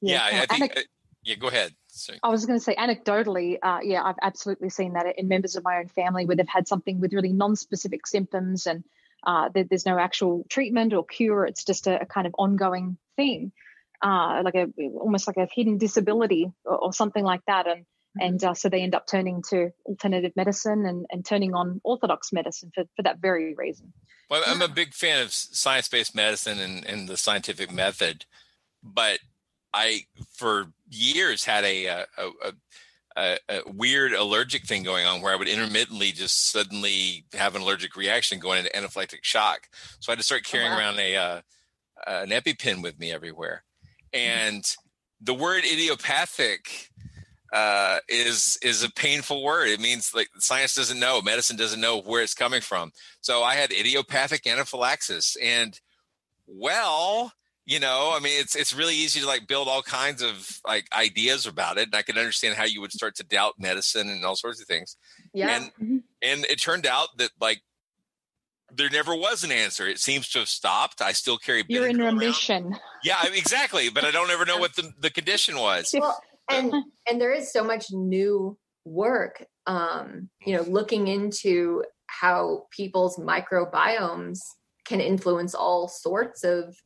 [0.00, 0.76] Yeah, yeah I think.
[0.76, 0.80] uh,
[1.22, 1.72] yeah, go ahead.
[1.88, 2.18] Sorry.
[2.22, 5.64] I was going to say anecdotally, uh, yeah, I've absolutely seen that in members of
[5.64, 8.84] my own family where they've had something with really non-specific symptoms and
[9.26, 11.46] uh, there, there's no actual treatment or cure.
[11.46, 13.52] It's just a, a kind of ongoing thing,
[14.02, 14.66] uh, like a
[14.98, 17.66] almost like a hidden disability or, or something like that.
[17.66, 17.86] And.
[18.20, 22.32] And uh, so they end up turning to alternative medicine and, and turning on orthodox
[22.32, 23.92] medicine for, for that very reason.
[24.30, 28.24] Well, I'm a big fan of science-based medicine and, and the scientific method,
[28.82, 29.18] but
[29.72, 32.52] I for years had a, a, a
[33.16, 37.62] a, a, weird allergic thing going on where I would intermittently just suddenly have an
[37.62, 39.68] allergic reaction going into anaphylactic shock.
[40.00, 40.80] So I had to start oh, carrying oh, wow.
[40.80, 41.40] around a uh,
[42.06, 43.62] an EpiPen with me everywhere.
[44.12, 44.54] Mm-hmm.
[44.54, 44.64] And
[45.20, 46.90] the word idiopathic
[47.54, 49.68] uh, is is a painful word.
[49.68, 52.90] It means like science doesn't know, medicine doesn't know where it's coming from.
[53.20, 55.78] So I had idiopathic anaphylaxis, and
[56.46, 57.32] well,
[57.66, 60.86] you know i mean it's it's really easy to like build all kinds of like
[60.92, 61.86] ideas about it.
[61.86, 64.66] And i can understand how you would start to doubt medicine and all sorts of
[64.66, 64.96] things.
[65.32, 65.56] Yeah.
[65.56, 65.96] And mm-hmm.
[66.20, 67.62] and it turned out that like
[68.76, 69.86] there never was an answer.
[69.86, 71.00] It seems to have stopped.
[71.00, 72.80] I still carry you're in remission around.
[73.04, 73.88] yeah exactly.
[73.90, 75.94] But i don't ever know what the, the condition was.
[75.96, 76.72] Well, and
[77.08, 84.38] and there is so much new work um you know looking into how people's microbiomes
[84.84, 86.76] can influence all sorts of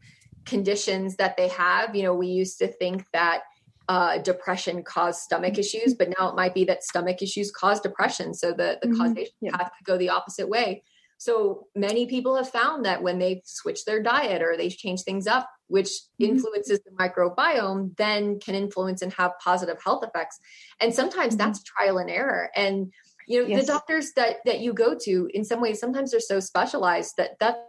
[0.49, 1.95] conditions that they have.
[1.95, 3.43] You know, we used to think that
[3.89, 5.61] uh, depression caused stomach mm-hmm.
[5.61, 8.35] issues, but now it might be that stomach issues cause depression.
[8.35, 8.97] So the, the mm-hmm.
[9.01, 9.57] causation yeah.
[9.57, 10.83] path could go the opposite way.
[11.19, 15.27] So many people have found that when they switch their diet or they change things
[15.27, 16.27] up, which mm-hmm.
[16.27, 20.39] influences the microbiome, then can influence and have positive health effects.
[20.81, 21.39] And sometimes mm-hmm.
[21.39, 22.51] that's trial and error.
[22.55, 22.93] And
[23.27, 23.61] you know, yes.
[23.61, 27.39] the doctors that that you go to, in some ways, sometimes they're so specialized that
[27.41, 27.69] that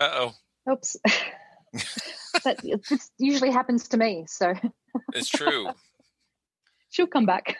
[0.00, 0.32] uh oh.
[0.72, 0.96] Oops.
[2.44, 4.54] that this usually happens to me, so
[5.12, 5.68] it's true.
[6.90, 7.56] She'll come back.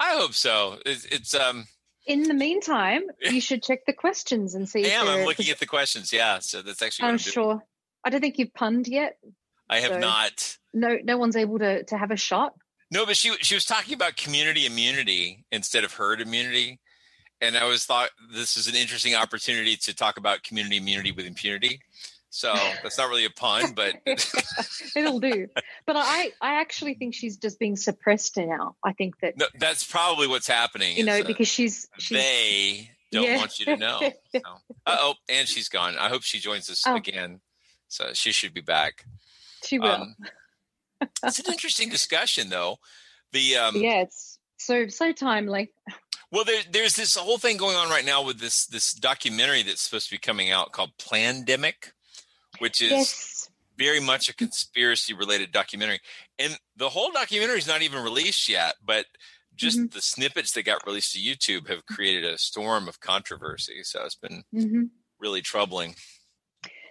[0.00, 0.78] I hope so.
[0.84, 1.66] It's, it's um.
[2.08, 4.84] In the meantime, you should check the questions and see.
[4.84, 5.06] I am.
[5.06, 6.10] I'm looking at the questions.
[6.12, 7.08] Yeah, so that's actually.
[7.08, 7.62] I'm sure.
[8.02, 9.18] I don't think you've punned yet.
[9.68, 10.56] I have so not.
[10.72, 12.54] No, no one's able to to have a shot.
[12.90, 16.80] No, but she she was talking about community immunity instead of herd immunity,
[17.42, 21.26] and I was thought this is an interesting opportunity to talk about community immunity with
[21.26, 21.80] impunity.
[22.38, 23.96] So that's not really a pun, but
[24.94, 25.48] it'll do.
[25.86, 28.76] But I, I actually think she's just being suppressed now.
[28.84, 30.96] I think that no, that's probably what's happening.
[30.96, 33.38] You know, because she's, she's they don't yeah.
[33.38, 34.12] want you to know.
[34.30, 34.40] So.
[34.86, 35.96] oh, and she's gone.
[35.98, 36.94] I hope she joins us oh.
[36.94, 37.40] again.
[37.88, 39.04] So she should be back.
[39.64, 39.90] She will.
[39.90, 40.16] Um,
[41.24, 42.76] it's an interesting discussion, though.
[43.32, 45.72] The um, yeah, it's so so timely.
[46.30, 49.82] Well, there, there's this whole thing going on right now with this this documentary that's
[49.82, 51.94] supposed to be coming out called Plandemic,
[52.58, 53.50] which is yes.
[53.76, 56.00] very much a conspiracy related documentary.
[56.38, 59.06] And the whole documentary is not even released yet, but
[59.54, 59.94] just mm-hmm.
[59.94, 63.82] the snippets that got released to YouTube have created a storm of controversy.
[63.82, 64.82] So it's been mm-hmm.
[65.18, 65.94] really troubling.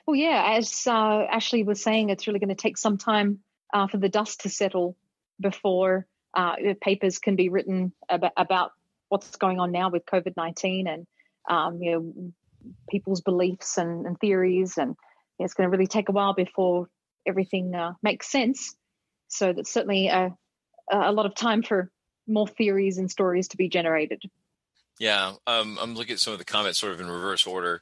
[0.05, 3.39] Well, yeah, as uh, Ashley was saying, it's really going to take some time
[3.73, 4.95] uh, for the dust to settle
[5.39, 8.71] before uh, papers can be written about, about
[9.09, 11.07] what's going on now with COVID nineteen and
[11.49, 12.31] um, you know
[12.89, 14.95] people's beliefs and, and theories, and
[15.39, 16.89] it's going to really take a while before
[17.25, 18.75] everything uh, makes sense.
[19.27, 20.35] So that's certainly a,
[20.91, 21.91] a lot of time for
[22.27, 24.21] more theories and stories to be generated.
[24.99, 27.81] Yeah, um, I'm looking at some of the comments sort of in reverse order.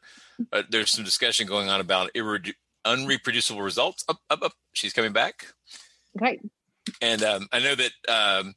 [0.52, 2.54] Uh, there's some discussion going on about irre-
[2.86, 4.04] unreproducible results.
[4.10, 4.54] Up, up, up.
[4.74, 5.48] She's coming back.
[6.18, 6.40] Okay.
[7.02, 8.54] And um, I know that um,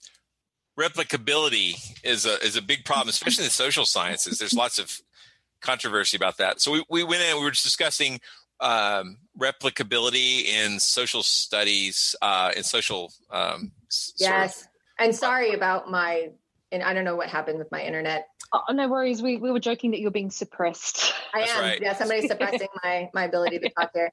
[0.78, 4.38] replicability is a is a big problem, especially in the social sciences.
[4.38, 5.00] There's lots of
[5.62, 6.60] controversy about that.
[6.60, 8.20] So we, we went in, we were just discussing
[8.60, 13.12] um, replicability in social studies, uh, in social.
[13.30, 13.72] Um,
[14.18, 14.62] yes.
[14.62, 14.68] Of,
[14.98, 16.30] and sorry about my,
[16.72, 18.28] and I don't know what happened with my internet.
[18.52, 19.22] Oh, no worries.
[19.22, 21.12] We, we were joking that you're being suppressed.
[21.34, 21.60] I am.
[21.60, 21.80] Right.
[21.80, 24.10] Yeah, somebody's suppressing my, my ability to talk here.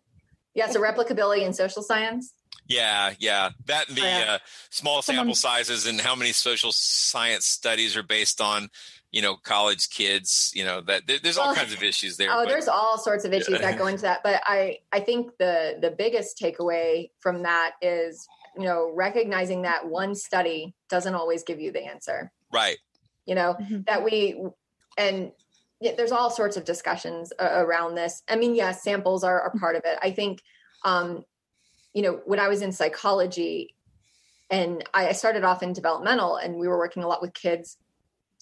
[0.54, 2.34] Yeah, so replicability in social science.
[2.68, 3.50] Yeah, yeah.
[3.66, 4.34] That and the Oh, yeah.
[4.34, 4.38] uh,
[4.70, 8.70] small Someone- sample sizes and how many social science studies are based on,
[9.16, 10.52] you know, college kids.
[10.54, 12.30] You know that there's all Well, kinds of issues there.
[12.32, 14.22] oh, but- there's all sorts of issues that go into that.
[14.24, 19.88] But I, I think the the biggest takeaway from that is, you know, recognizing that
[19.88, 22.32] one study doesn't always give you the answer.
[22.52, 22.78] right.
[23.26, 23.86] You know Mhm.
[23.88, 24.18] that we
[24.98, 25.32] and
[25.80, 28.22] yeah, there's all sorts of discussions uh, around this.
[28.30, 29.98] I mean, yes, samples are, are part of it.
[30.02, 30.42] I think,
[30.84, 31.26] um,
[31.94, 33.74] you know, when I was in psychology,
[34.50, 37.78] and I I started off in developmental, and we were working a lot with kids.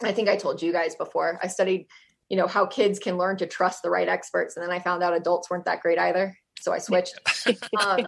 [0.02, 1.40] I think I told you guys before.
[1.44, 1.88] I studied,
[2.30, 5.04] you know, how kids can learn to trust the right experts, and then I found
[5.04, 6.38] out adults weren't that great either.
[6.62, 7.20] So I switched.
[7.80, 8.08] um,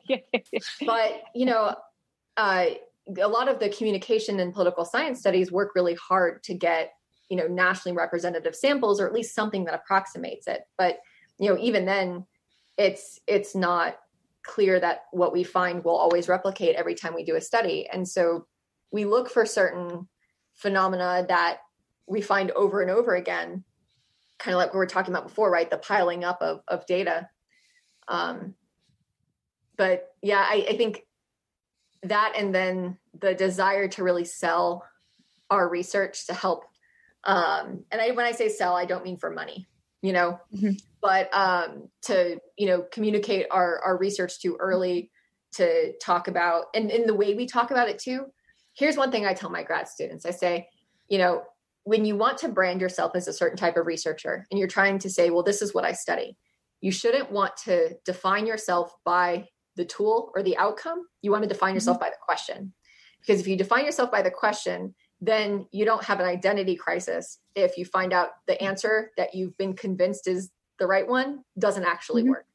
[0.86, 1.76] but you know,
[2.38, 2.66] uh,
[3.20, 6.94] a lot of the communication and political science studies work really hard to get
[7.30, 11.00] you know nationally representative samples or at least something that approximates it but
[11.40, 12.26] you know even then
[12.78, 13.98] it's it's not
[14.44, 18.08] clear that what we find will always replicate every time we do a study and
[18.08, 18.46] so
[18.92, 20.08] we look for certain
[20.54, 21.60] phenomena that
[22.08, 23.64] we find over and over again
[24.38, 25.70] kind of like we were talking about before right?
[25.70, 27.30] The piling up of, of data.
[28.08, 28.54] Um,
[29.78, 31.04] but yeah I, I think
[32.04, 34.86] that and then the desire to really sell
[35.50, 36.66] our research to help
[37.24, 39.68] um and I when I say sell I don't mean for money
[40.02, 40.40] you know?
[40.54, 40.80] Mhm.
[41.02, 45.12] but um to you know communicate our our research too early
[45.54, 48.26] to talk about and in the way we talk about it too.
[48.74, 50.26] Here's one thing I tell my grad students.
[50.26, 50.68] I say
[51.08, 51.44] you know
[51.86, 55.00] when you want to brand yourself as a certain type of researcher and you're trying
[55.00, 56.38] to say well this is what I study
[56.82, 61.06] you shouldn't want to define yourself by the tool or the outcome.
[61.22, 62.74] You want to define yourself by the question.
[63.20, 67.40] Because if you define yourself by the question then you don't have an identity crisis
[67.56, 71.86] if you find out the answer that you've been convinced is the right one doesn't
[71.86, 72.30] actually Mhm.
[72.30, 72.46] work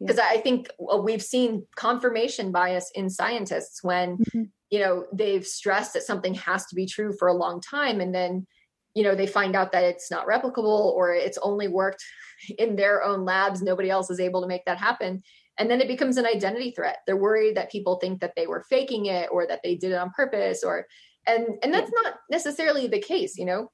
[0.00, 0.68] Because i think
[1.02, 4.50] we've seen confirmation bias in scientists when Mhm.
[4.70, 8.14] you know they've stressed that something has to be true for a long time and
[8.14, 8.46] then
[8.94, 12.02] you know they find out that it's not replicable or it's only worked
[12.58, 13.62] in their own labs.
[13.62, 15.22] Nobody else is able to make that happen.
[15.58, 16.98] And then it becomes an identity threat.
[17.06, 19.96] They're worried that people think that they were faking it or that they did it
[19.96, 20.86] on purpose or
[21.26, 23.70] and and that's not necessarily the case you know.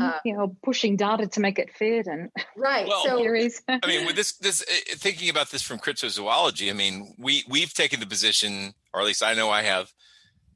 [0.00, 3.62] Uh, you know, pushing data to make it fit and right Well, so theories.
[3.68, 7.72] I mean, with this, this uh, thinking about this from cryptozoology, I mean, we we've
[7.72, 9.92] taken the position, or at least I know I have,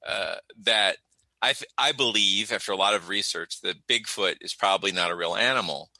[0.07, 0.99] uh, that
[1.43, 5.35] I I believe after a lot of research that Bigfoot is probably not a real
[5.35, 5.91] animal.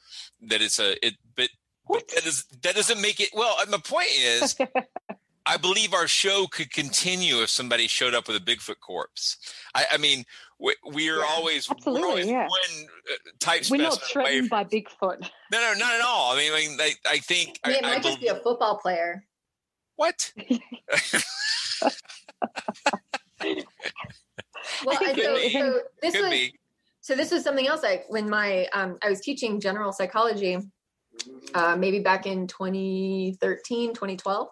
[0.49, 1.49] That it's a it, but,
[1.89, 3.31] but that is that doesn't make it.
[3.35, 4.57] Well, uh, my point is,
[5.47, 9.37] I believe our show could continue if somebody showed up with a Bigfoot corpse.
[9.75, 10.25] I, I mean,
[10.59, 12.47] we, we are Yeah, always absolutely, we're always yeah.
[12.49, 15.21] one uh, type We're not threatened from- by Bigfoot.
[15.53, 16.33] no, no, not at all.
[16.33, 18.37] I mean, I, mean, I, I think I it I, I might just be a
[18.37, 19.25] football player
[19.97, 20.31] what?
[24.85, 25.51] well think so, could be.
[25.53, 26.55] so this Could was be.
[27.01, 30.59] so this was something else like when my um i was teaching general psychology
[31.55, 34.49] uh maybe back in 2013 2012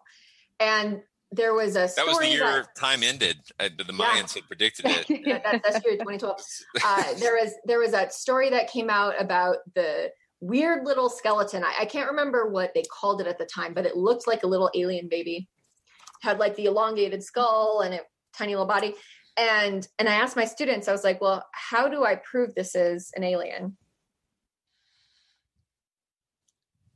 [0.61, 1.01] and
[1.35, 3.39] there was a That was the year time ended.
[3.59, 5.07] Uh, the Mayans had predicted it.
[5.27, 6.41] that, that, that's year 2012
[6.85, 11.65] uh, there was there was a story that came out about the weird little skeleton.
[11.65, 14.43] I, I can't remember what they called it at the time but it looked like
[14.43, 15.49] a little alien baby.
[16.23, 18.01] Had like the elongated skull and a
[18.37, 18.95] tiny little body.
[19.37, 22.77] And and i asked my students i was like well how do i prove this
[22.77, 23.77] is an alien?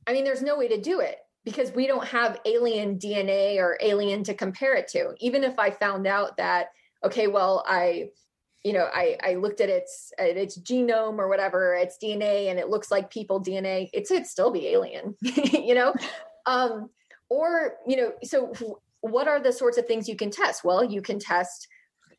[0.06, 3.78] I mean there's no way to do it because we don't have alien dna or
[3.80, 5.14] alien to compare it to.
[5.18, 6.68] Even if i found out that
[7.04, 8.08] okay well i
[8.64, 12.58] you know i i looked at its at its genome or whatever its dna and
[12.58, 15.94] it looks like people dna it's it'd still be alien you know?
[16.46, 16.90] Um
[17.30, 18.52] or you know so
[19.00, 20.64] what are the sorts of things you can test?
[20.64, 21.66] Well you can test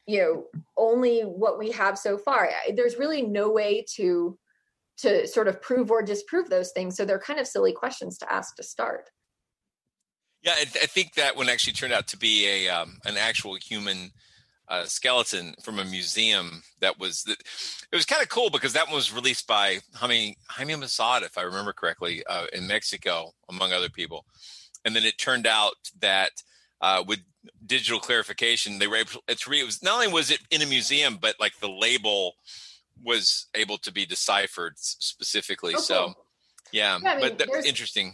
[0.07, 0.45] you know
[0.77, 2.49] only what we have so far.
[2.75, 4.37] There's really no way to
[4.99, 6.97] to sort of prove or disprove those things.
[6.97, 9.09] So they're kind of silly questions to ask to start
[10.41, 13.55] Yeah, I, I think that one actually turned out to be a um, an actual
[13.55, 14.11] human
[14.69, 16.63] uh, skeleton from a museum.
[16.79, 17.37] That was that.
[17.91, 21.37] It was kind of cool because that one was released by Jaime Jaime Maussan, if
[21.37, 24.25] I remember correctly, uh, in Mexico, among other people.
[24.85, 26.31] And then it turned out that
[26.81, 27.19] uh, with
[27.65, 29.23] digital clarification, they were able.
[29.27, 32.35] It's re, it was not only was it in a museum, but like the label
[33.03, 35.73] was able to be deciphered specifically.
[35.75, 36.13] Oh, so,
[36.71, 38.13] yeah, Yeah, I mean, but interesting.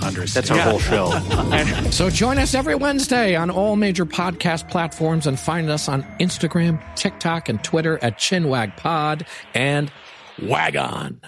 [0.00, 1.10] That's our whole show.
[1.90, 6.82] so join us every Wednesday on all major podcast platforms and find us on Instagram,
[6.96, 9.90] TikTok, and Twitter at ChinwagPod and
[10.42, 11.20] Wagon.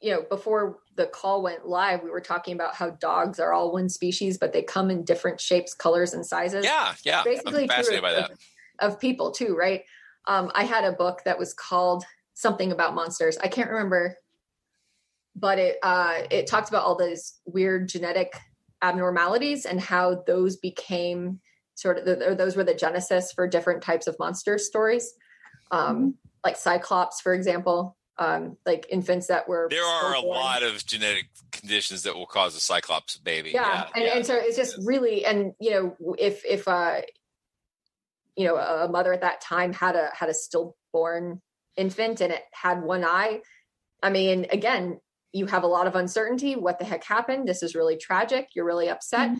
[0.00, 3.72] You know, before the call went live, we were talking about how dogs are all
[3.72, 6.64] one species, but they come in different shapes, colors, and sizes.
[6.64, 7.22] Yeah, yeah.
[7.24, 8.30] Basically, I'm fascinated by that.
[8.30, 8.38] Of,
[8.80, 9.82] of people too, right?
[10.26, 13.38] Um, I had a book that was called something about monsters.
[13.38, 14.16] I can't remember,
[15.38, 18.34] but it uh, it talked about all those weird genetic
[18.82, 21.40] abnormalities and how those became
[21.74, 25.12] sort of the, or those were the genesis for different types of monster stories,
[25.70, 26.08] um, mm-hmm.
[26.44, 29.68] like Cyclops, for example um, like infants that were.
[29.70, 33.50] There are a lot of genetic conditions that will cause a cyclops baby.
[33.50, 34.16] Yeah, yeah and, yeah.
[34.16, 37.00] and so it's just really, and you know, if if uh,
[38.36, 41.40] you know, a mother at that time had a had a stillborn
[41.76, 43.40] infant and it had one eye,
[44.02, 45.00] I mean, again,
[45.32, 46.56] you have a lot of uncertainty.
[46.56, 47.46] What the heck happened?
[47.46, 48.48] This is really tragic.
[48.54, 49.28] You're really upset.
[49.30, 49.36] Mm-hmm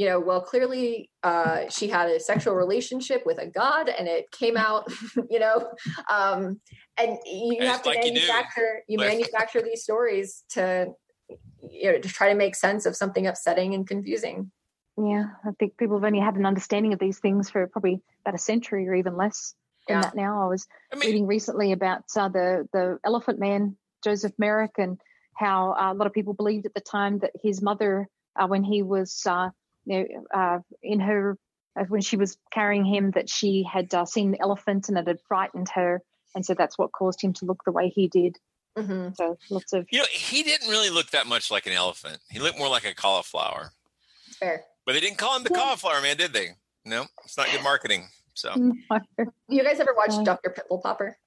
[0.00, 4.30] you know, well, clearly uh, she had a sexual relationship with a god and it
[4.30, 4.90] came out,
[5.30, 5.70] you know,
[6.10, 6.58] um,
[6.96, 10.86] and you it's have to like manufacture, you, you manufacture these stories to,
[11.70, 14.50] you know, to try to make sense of something upsetting and confusing.
[14.96, 18.34] Yeah, I think people have only had an understanding of these things for probably about
[18.34, 19.54] a century or even less
[19.86, 20.00] than yeah.
[20.00, 20.42] that now.
[20.42, 24.98] I was I mean, reading recently about uh, the the Elephant Man, Joseph Merrick, and
[25.40, 28.06] how uh, a lot of people believed at the time that his mother,
[28.38, 29.48] uh, when he was uh,
[29.86, 31.36] you know, uh, in her
[31.78, 35.06] uh, when she was carrying him that she had uh, seen the elephant and it
[35.06, 36.02] had frightened her,
[36.34, 38.36] and so that's what caused him to look the way he did.
[38.76, 39.14] Mm-hmm.
[39.14, 42.18] So lots of you know he didn't really look that much like an elephant.
[42.30, 43.72] He looked more like a cauliflower.
[44.38, 45.58] Fair, but they didn't call him the yeah.
[45.58, 46.50] cauliflower man, did they?
[46.84, 48.08] No, it's not good marketing.
[48.34, 48.54] So,
[49.48, 51.18] you guys ever watched Doctor Pimple Popper?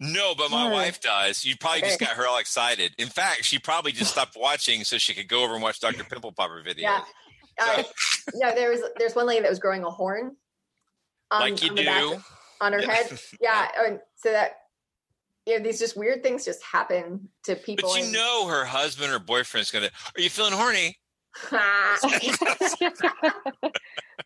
[0.00, 1.44] No, but my wife does.
[1.44, 2.94] You probably just got her all excited.
[2.98, 6.04] In fact, she probably just stopped watching so she could go over and watch Dr.
[6.04, 6.88] Pimple Popper video.
[6.88, 7.04] Yeah,
[7.60, 7.82] uh,
[8.34, 10.36] yeah, there was there's one lady that was growing a horn,
[11.30, 12.20] on, like you on do back,
[12.60, 13.06] on her head.
[13.40, 13.96] Yeah, yeah.
[14.16, 14.52] so that
[15.46, 17.90] you know these just weird things just happen to people.
[17.90, 19.90] But you and, know, her husband or boyfriend's gonna.
[20.16, 20.98] Are you feeling horny?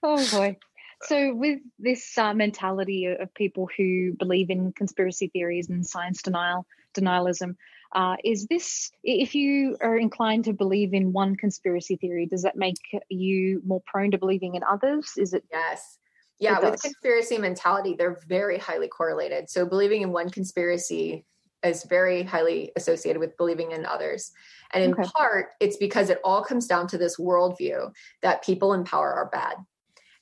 [0.02, 0.56] oh boy.
[1.04, 6.66] So, with this uh, mentality of people who believe in conspiracy theories and science denial,
[6.94, 7.54] denialism,
[7.94, 12.56] uh, is this, if you are inclined to believe in one conspiracy theory, does that
[12.56, 12.76] make
[13.08, 15.12] you more prone to believing in others?
[15.16, 15.44] Is it?
[15.50, 15.98] Yes.
[16.40, 19.50] Yeah, with conspiracy mentality, they're very highly correlated.
[19.50, 21.24] So believing in one conspiracy
[21.64, 24.30] is very highly associated with believing in others.
[24.72, 25.02] And in okay.
[25.16, 27.92] part, it's because it all comes down to this worldview
[28.22, 29.56] that people in power are bad.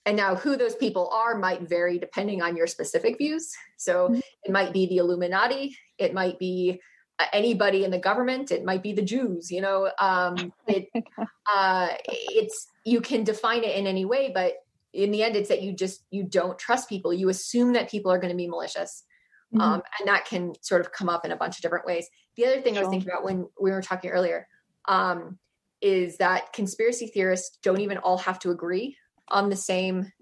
[0.07, 3.53] And now, who those people are might vary depending on your specific views.
[3.77, 4.21] So, mm-hmm.
[4.45, 6.81] it might be the Illuminati, it might be
[7.33, 10.89] anybody in the government it might be the jews you know um it
[11.55, 14.55] uh it's you can define it in any way but
[14.93, 18.13] in the end it's that you just you don't trust people you assume that people
[18.13, 19.05] are going to be malicious
[19.55, 19.61] mm-hmm.
[19.61, 22.45] um and that can sort of come up in a bunch of different ways the
[22.45, 22.83] other thing sure.
[22.83, 24.47] i was thinking about when we were talking earlier
[24.89, 25.39] um
[25.81, 28.97] is that conspiracy theorists don't even all have to agree
[29.29, 30.13] on the same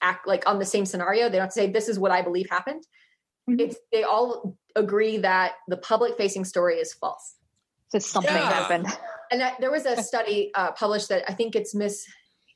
[0.00, 2.84] act like on the same scenario they don't say this is what i believe happened
[3.48, 3.60] mm-hmm.
[3.60, 7.34] it's they all agree that the public facing story is false.
[7.88, 8.50] So something yeah.
[8.50, 8.86] happened.
[9.30, 12.06] And that, there was a study uh, published that I think it's mis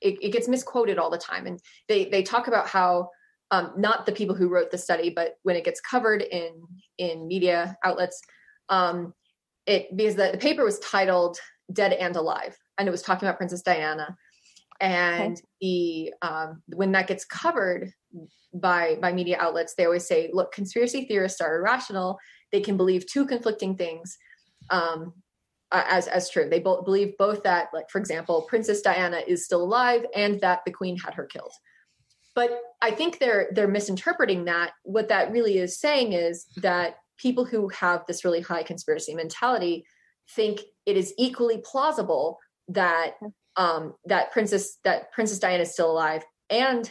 [0.02, 1.58] it, it, gets misquoted all the time, and
[1.88, 3.10] they they talk about how
[3.50, 6.52] um, not the people who wrote the study, but when it gets covered in
[6.98, 8.20] in media outlets,
[8.68, 9.14] um,
[9.66, 11.38] it because the, the paper was titled
[11.72, 14.16] "Dead and Alive," and it was talking about Princess Diana.
[14.80, 17.92] And the um, when that gets covered
[18.52, 22.18] by by media outlets, they always say, "Look, conspiracy theorists are irrational.
[22.52, 24.16] They can believe two conflicting things."
[24.70, 25.14] Um,
[25.72, 26.48] as as true.
[26.48, 30.60] They both believe both that, like for example, Princess Diana is still alive and that
[30.64, 31.52] the Queen had her killed.
[32.34, 34.72] But I think they're they're misinterpreting that.
[34.84, 39.86] What that really is saying is that people who have this really high conspiracy mentality
[40.34, 43.14] think it is equally plausible that
[43.56, 46.90] um, that Princess that Princess Diana is still alive, and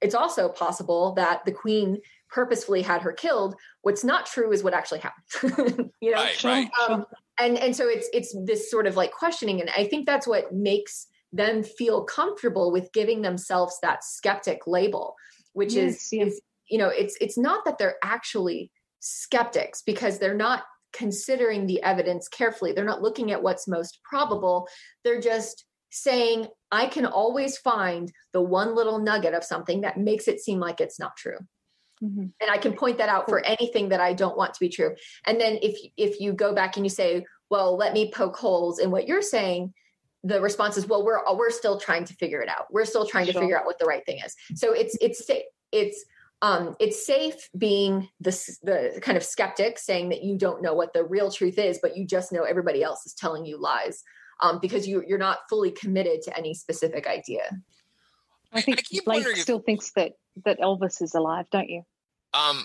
[0.00, 3.54] it's also possible that the Queen purposefully had her killed.
[3.82, 5.90] What's not true is what actually happened.
[6.00, 6.70] you know, Right, right.
[6.88, 7.06] Um,
[7.38, 10.52] and and so it's it's this sort of like questioning, and I think that's what
[10.52, 15.14] makes them feel comfortable with giving themselves that skeptic label,
[15.52, 20.34] which is Yes, is you know it's it's not that they're actually skeptics because they're
[20.34, 22.72] not considering the evidence carefully.
[22.72, 24.68] They're not looking at what's most probable.
[25.04, 30.26] They're just saying, I can always find the one little nugget of something that makes
[30.26, 31.38] it seem like it's not true.
[32.02, 32.26] Mm-hmm.
[32.40, 34.96] and i can point that out for anything that i don't want to be true.
[35.24, 38.80] And then if if you go back and you say well let me poke holes
[38.80, 39.72] in what you're saying
[40.24, 42.66] the response is well we're we're still trying to figure it out.
[42.72, 44.34] We're still trying to figure out what the right thing is.
[44.56, 45.30] So it's it's
[45.70, 46.04] it's
[46.42, 48.30] um it's safe being the
[48.62, 51.96] the kind of skeptic saying that you don't know what the real truth is but
[51.96, 54.02] you just know everybody else is telling you lies
[54.40, 57.42] um because you you're not fully committed to any specific idea
[58.52, 60.12] I think Blake still thinks that
[60.44, 61.82] that Elvis is alive, don't you?
[62.34, 62.64] Um,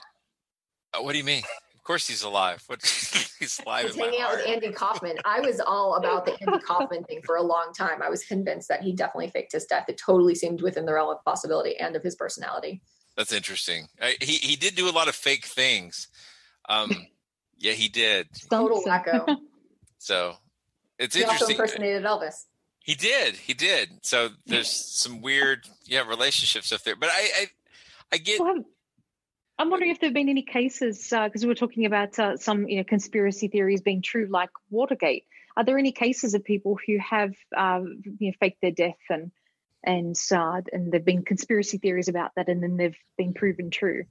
[0.93, 1.43] uh, what do you mean?
[1.75, 2.63] Of course he's alive.
[2.67, 2.81] What?
[3.39, 4.39] he's alive He's in my hanging out heart.
[4.39, 5.15] with Andy Kaufman.
[5.25, 8.01] I was all about the Andy Kaufman thing for a long time.
[8.01, 9.85] I was convinced that he definitely faked his death.
[9.87, 12.81] It totally seemed within the realm of possibility and of his personality.
[13.15, 13.87] That's interesting.
[14.01, 16.07] I, he he did do a lot of fake things.
[16.67, 17.07] Um,
[17.57, 18.27] yeah, he did.
[18.49, 19.37] Total wacko.
[19.97, 20.35] So
[20.99, 21.81] it's he also interesting.
[21.83, 22.45] impersonated Elvis.
[22.79, 23.35] He did.
[23.35, 23.89] He did.
[24.03, 26.95] So there's some weird, yeah, relationships up there.
[26.95, 27.47] But I, I,
[28.13, 28.39] I get.
[28.39, 28.65] Well, I'm-
[29.59, 32.67] I'm wondering if there have been any cases because we were talking about uh, some
[32.67, 35.25] you know conspiracy theories being true, like Watergate.
[35.55, 39.31] Are there any cases of people who have um, you know, faked their death and
[39.83, 44.03] and uh, and there've been conspiracy theories about that, and then they've been proven true?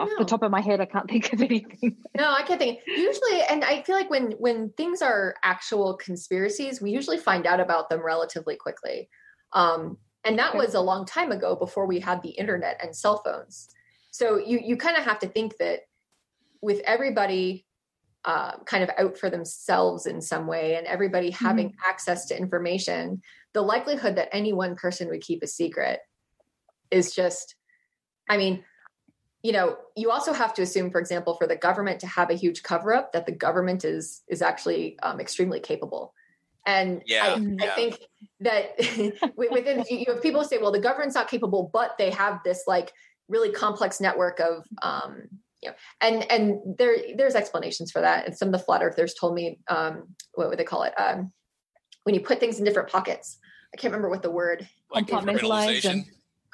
[0.00, 1.96] Off the top of my head, I can't think of anything.
[2.16, 2.80] No, I can't think.
[2.86, 7.60] Usually, and I feel like when when things are actual conspiracies, we usually find out
[7.60, 9.08] about them relatively quickly.
[9.52, 13.22] Um, and that was a long time ago before we had the internet and cell
[13.24, 13.68] phones.
[14.10, 15.80] So you you kind of have to think that
[16.60, 17.66] with everybody
[18.24, 23.22] uh, kind of out for themselves in some way, and everybody having access to information,
[23.54, 26.00] the likelihood that any one person would keep a secret
[26.90, 27.54] is just,
[28.28, 28.64] I mean,
[29.42, 32.34] you know you also have to assume for example for the government to have a
[32.34, 36.14] huge cover up that the government is is actually um, extremely capable.
[36.66, 37.64] And Yeah, I, yeah.
[37.64, 37.98] I think
[38.40, 42.40] that within you you have people say well the government's not capable but they have
[42.44, 42.92] this like
[43.28, 45.22] really complex network of um
[45.62, 48.26] you know and and there there's explanations for that.
[48.26, 50.92] And some of the flat earthers told me um what would they call it?
[50.98, 51.32] Um
[52.04, 53.38] when you put things in different pockets.
[53.72, 56.04] I can't remember what the word Like Compartmentalize and-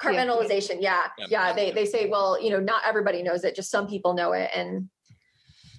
[0.01, 1.25] compartmentalization yeah Yeah.
[1.29, 4.31] yeah they they say well you know not everybody knows it just some people know
[4.33, 4.89] it and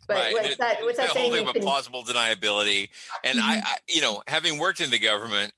[0.06, 0.32] but right.
[0.32, 2.88] what's The- that what's the that whole saying thing You can- plausible deniability,
[3.24, 5.52] and I, I, you know, having worked in the government,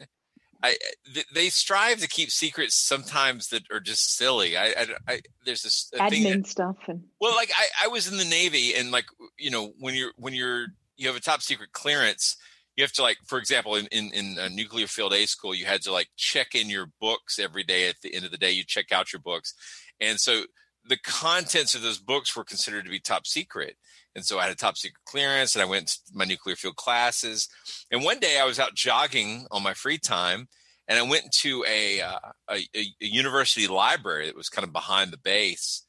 [0.60, 0.76] I
[1.14, 4.56] th- they strive to keep secrets sometimes that are just silly.
[4.56, 7.88] I, I, I there's this a thing that- Admin stuff and Well, like I, I
[7.88, 9.06] was in the Navy, and like
[9.38, 12.36] you know, when you're when you're you have a top secret clearance,
[12.80, 15.66] you have to like, for example, in in, in a nuclear field A school, you
[15.66, 17.88] had to like check in your books every day.
[17.88, 19.54] At the end of the day, you check out your books,
[20.00, 20.44] and so
[20.86, 23.76] the contents of those books were considered to be top secret.
[24.14, 26.76] And so I had a top secret clearance, and I went to my nuclear field
[26.76, 27.48] classes.
[27.90, 30.48] And one day I was out jogging on my free time,
[30.88, 32.18] and I went to a, uh,
[32.50, 35.84] a, a university library that was kind of behind the base.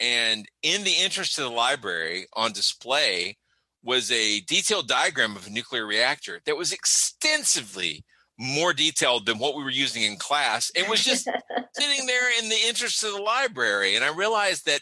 [0.00, 3.38] And in the interest of the library, on display,
[3.84, 8.04] was a detailed diagram of a nuclear reactor that was extensively
[8.38, 10.70] more detailed than what we were using in class.
[10.74, 11.24] It was just
[11.74, 13.94] sitting there in the interest of the library.
[13.94, 14.80] And I realized that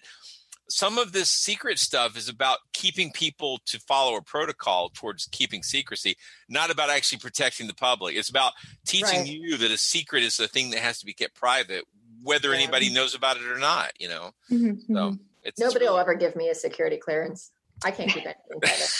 [0.68, 5.62] some of this secret stuff is about keeping people to follow a protocol towards keeping
[5.62, 6.16] secrecy,
[6.48, 8.16] not about actually protecting the public.
[8.16, 8.52] It's about
[8.86, 9.26] teaching Right.
[9.28, 11.84] you that a secret is a thing that has to be kept private,
[12.22, 12.56] whether Yeah.
[12.62, 14.30] anybody knows about it or not, you know?
[14.50, 17.50] Mm-hmm, So it's nobody will ever give me a security clearance
[17.84, 18.90] i can't anything private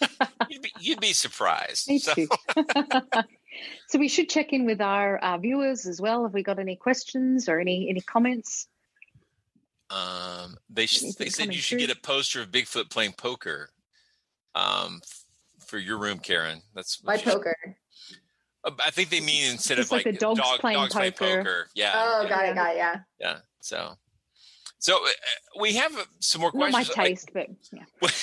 [0.50, 1.88] you'd be, you'd be surprised.
[1.88, 2.28] Me So- too.
[3.88, 6.22] so we should check in with our uh, viewers as well.
[6.24, 8.68] Have we got any questions or any any comments?
[9.90, 11.86] Um, they sh- they said you should through?
[11.88, 13.70] get a poster of Bigfoot playing poker.
[14.54, 15.00] Um,
[15.66, 16.62] for your room, Karen.
[16.74, 17.56] That's my poker.
[18.64, 20.94] Uh, I think they mean instead Just of like like, the dogs dog, playing dogs
[20.94, 21.36] playing poker.
[21.38, 21.68] poker.
[21.74, 21.92] Yeah.
[21.94, 22.76] Oh, yeah, got it, got it.
[22.76, 22.96] Yeah.
[23.20, 23.36] Yeah.
[23.60, 23.94] So,
[24.78, 25.08] so uh,
[25.60, 26.88] we have uh, some more questions.
[26.88, 27.26] Not my questions.
[27.34, 27.70] Like, taste,
[28.00, 28.14] but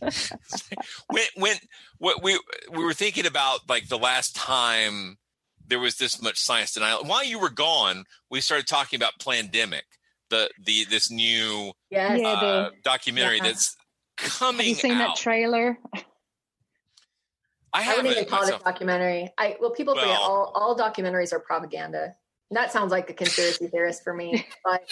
[0.00, 0.10] yeah.
[1.10, 1.56] when when
[1.98, 2.38] what we
[2.72, 5.18] we were thinking about like the last time
[5.66, 7.04] there was this much science denial.
[7.04, 9.84] While you were gone, we started talking about pandemic,
[10.30, 12.20] the the this new Yes.
[12.20, 13.44] Yeah, uh, the- documentary yeah.
[13.44, 13.76] that's
[14.18, 15.16] Have coming you seen out.
[15.16, 15.78] that trailer?
[15.94, 19.30] I I wouldn't haven't even call it a documentary.
[19.36, 22.14] I well, people forget all, all documentaries are propaganda.
[22.50, 24.46] And that sounds like a conspiracy theorist for me.
[24.64, 24.82] But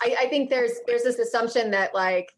[0.00, 2.32] I, I think there's there's this assumption that like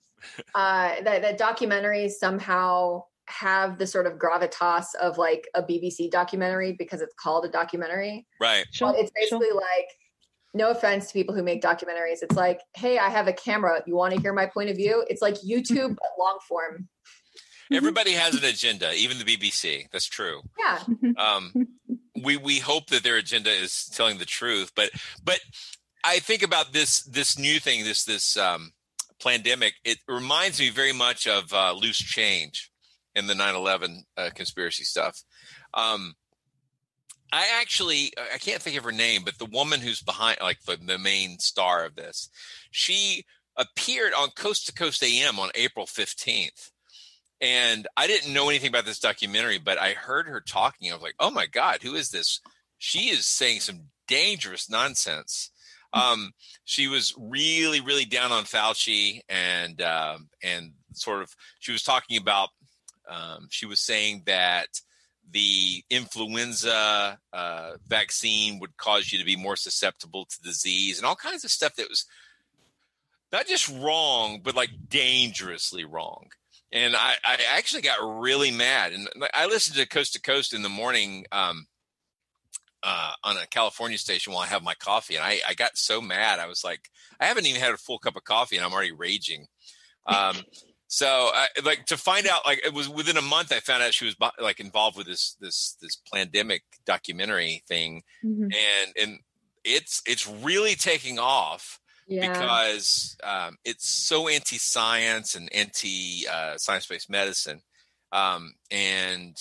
[0.54, 6.72] uh, that that documentaries somehow have the sort of gravitas of like a BBC documentary
[6.72, 8.26] because it's called a documentary.
[8.40, 8.64] Right.
[8.80, 9.88] But it's basically like
[10.54, 12.22] no offense to people who make documentaries.
[12.22, 13.82] It's like, hey, I have a camera.
[13.86, 15.04] You want to hear my point of view?
[15.08, 16.88] It's like YouTube but long form.
[17.70, 19.90] Everybody has an agenda, even the BBC.
[19.92, 20.40] That's true.
[20.58, 20.82] Yeah.
[21.18, 21.52] um,
[22.22, 24.90] we we hope that their agenda is telling the truth, but
[25.22, 25.40] but
[26.04, 28.72] I think about this this new thing, this this um,
[29.22, 29.74] pandemic.
[29.84, 32.70] It reminds me very much of uh, loose change
[33.14, 35.22] in the 9/11 uh, conspiracy stuff.
[35.74, 36.14] Um,
[37.32, 40.76] I actually I can't think of her name, but the woman who's behind, like the,
[40.76, 42.30] the main star of this,
[42.70, 43.24] she
[43.56, 46.70] appeared on Coast to Coast AM on April 15th
[47.40, 50.90] and I didn't know anything about this documentary, but I heard her talking.
[50.90, 52.40] I was like, "Oh my god, who is this?"
[52.78, 55.50] She is saying some dangerous nonsense.
[55.92, 56.32] Um,
[56.64, 62.16] she was really, really down on Fauci, and um, and sort of she was talking
[62.16, 62.50] about.
[63.08, 64.68] Um, she was saying that
[65.30, 71.16] the influenza uh, vaccine would cause you to be more susceptible to disease and all
[71.16, 72.04] kinds of stuff that was
[73.32, 76.28] not just wrong, but like dangerously wrong
[76.72, 78.92] and I, I actually got really mad.
[78.92, 81.66] And I listened to Coast to Coast in the morning um,
[82.82, 86.00] uh, on a California station while I have my coffee, and I, I got so
[86.00, 86.38] mad.
[86.38, 86.90] I was like,
[87.20, 89.46] I haven't even had a full cup of coffee, and I'm already raging.
[90.06, 90.36] Um,
[90.86, 93.92] so, I, like to find out, like it was within a month, I found out
[93.92, 98.44] she was like involved with this this this pandemic documentary thing, Mm-hmm.
[98.44, 99.18] and and
[99.64, 102.32] it's it's really taking off Yeah.
[102.32, 107.60] because um, it's so anti-science and anti-science-based medicine,
[108.12, 109.36] um, and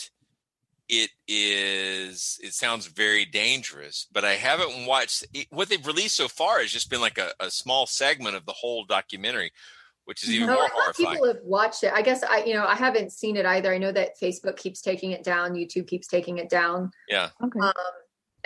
[0.89, 2.39] it is.
[2.43, 4.07] It sounds very dangerous.
[4.11, 6.59] But I haven't watched it, what they've released so far.
[6.59, 9.51] Has just been like a, a small segment of the whole documentary,
[10.05, 11.15] which is even No, more I thought horrifying.
[11.15, 11.91] people have watched it.
[11.93, 13.74] I guess I, you know, I haven't seen it either.
[13.74, 17.59] I know that Facebook keeps taking it down, YouTube keeps taking it down, yeah, Okay.
[17.59, 17.74] um,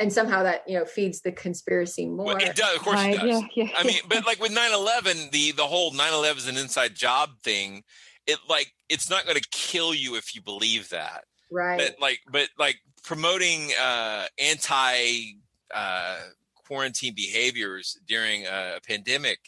[0.02, 2.26] and somehow that you know feeds the conspiracy more.
[2.26, 3.44] Well, it does, of course, Right, it does.
[3.56, 3.70] yeah, yeah.
[3.78, 7.84] I mean, but like with 9/11, the the whole 9/11 is an inside job thing.
[8.28, 11.24] It like it's not going to kill you if you believe that.
[11.52, 11.78] right?
[11.80, 15.34] but like but like promoting uh anti
[15.74, 16.18] uh
[16.68, 19.40] quarantine behaviors during a pandemic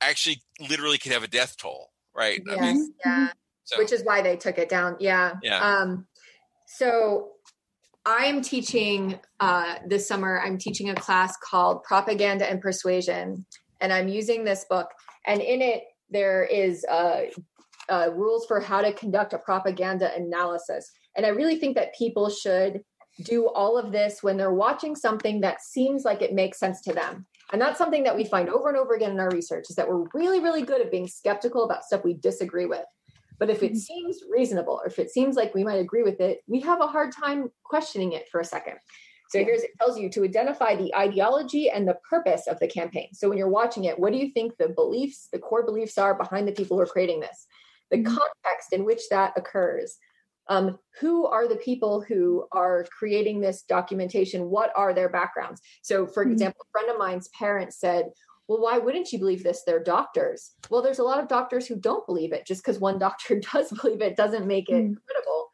[0.00, 3.28] actually literally could have a death toll right I mean, yeah.
[3.64, 4.96] so Which is why they took it down.
[5.00, 5.34] Yeah.
[5.42, 5.60] Yeah.
[5.60, 6.06] Um,
[6.66, 7.33] so
[8.06, 10.40] I am teaching uh, this summer.
[10.40, 13.46] I'm teaching a class called Propaganda and Persuasion,
[13.80, 14.88] and I'm using this book.
[15.26, 17.22] And in it, there is uh,
[17.88, 20.90] uh, rules for how to conduct a propaganda analysis.
[21.16, 22.82] And I really think that people should
[23.22, 26.92] do all of this when they're watching something that seems like it makes sense to
[26.92, 27.26] them.
[27.52, 29.88] And that's something that we find over and over again in our research is that
[29.88, 32.84] we're really, really good at being skeptical about stuff we disagree with.
[33.38, 33.78] But if it mm-hmm.
[33.78, 36.86] seems reasonable or if it seems like we might agree with it, we have a
[36.86, 38.74] hard time questioning it for a second.
[39.30, 43.08] So here's it tells you to identify the ideology and the purpose of the campaign.
[43.14, 46.14] So when you're watching it, what do you think the beliefs, the core beliefs are
[46.14, 47.46] behind the people who are creating this?
[47.90, 48.14] The mm-hmm.
[48.14, 49.96] context in which that occurs.
[50.48, 54.50] Um, who are the people who are creating this documentation?
[54.50, 55.60] What are their backgrounds?
[55.82, 56.32] So, for mm-hmm.
[56.32, 58.10] example, a friend of mine's parents said,
[58.48, 59.62] well, why wouldn't you believe this?
[59.66, 60.52] They're doctors.
[60.70, 62.46] Well, there's a lot of doctors who don't believe it.
[62.46, 65.50] Just because one doctor does believe it doesn't make it credible.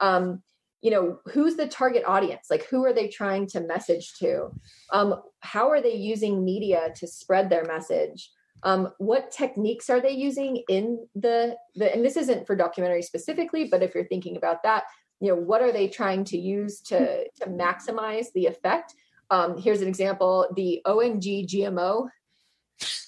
[0.00, 0.42] Um,
[0.80, 2.48] you know, who's the target audience?
[2.50, 4.48] Like, who are they trying to message to?
[4.92, 8.30] Um, how are they using media to spread their message?
[8.64, 11.92] Um, what techniques are they using in the the?
[11.92, 14.84] And this isn't for documentary specifically, but if you're thinking about that,
[15.20, 18.94] you know, what are they trying to use to to maximize the effect?
[19.30, 22.08] Um, here's an example: the OMG GMO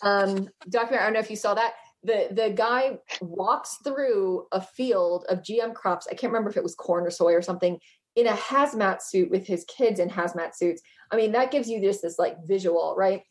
[0.02, 1.02] um, documentary.
[1.02, 1.74] I don't know if you saw that.
[2.02, 6.06] The the guy walks through a field of GM crops.
[6.10, 7.78] I can't remember if it was corn or soy or something
[8.16, 10.82] in a hazmat suit with his kids in hazmat suits.
[11.10, 13.22] I mean, that gives you just this like visual, right?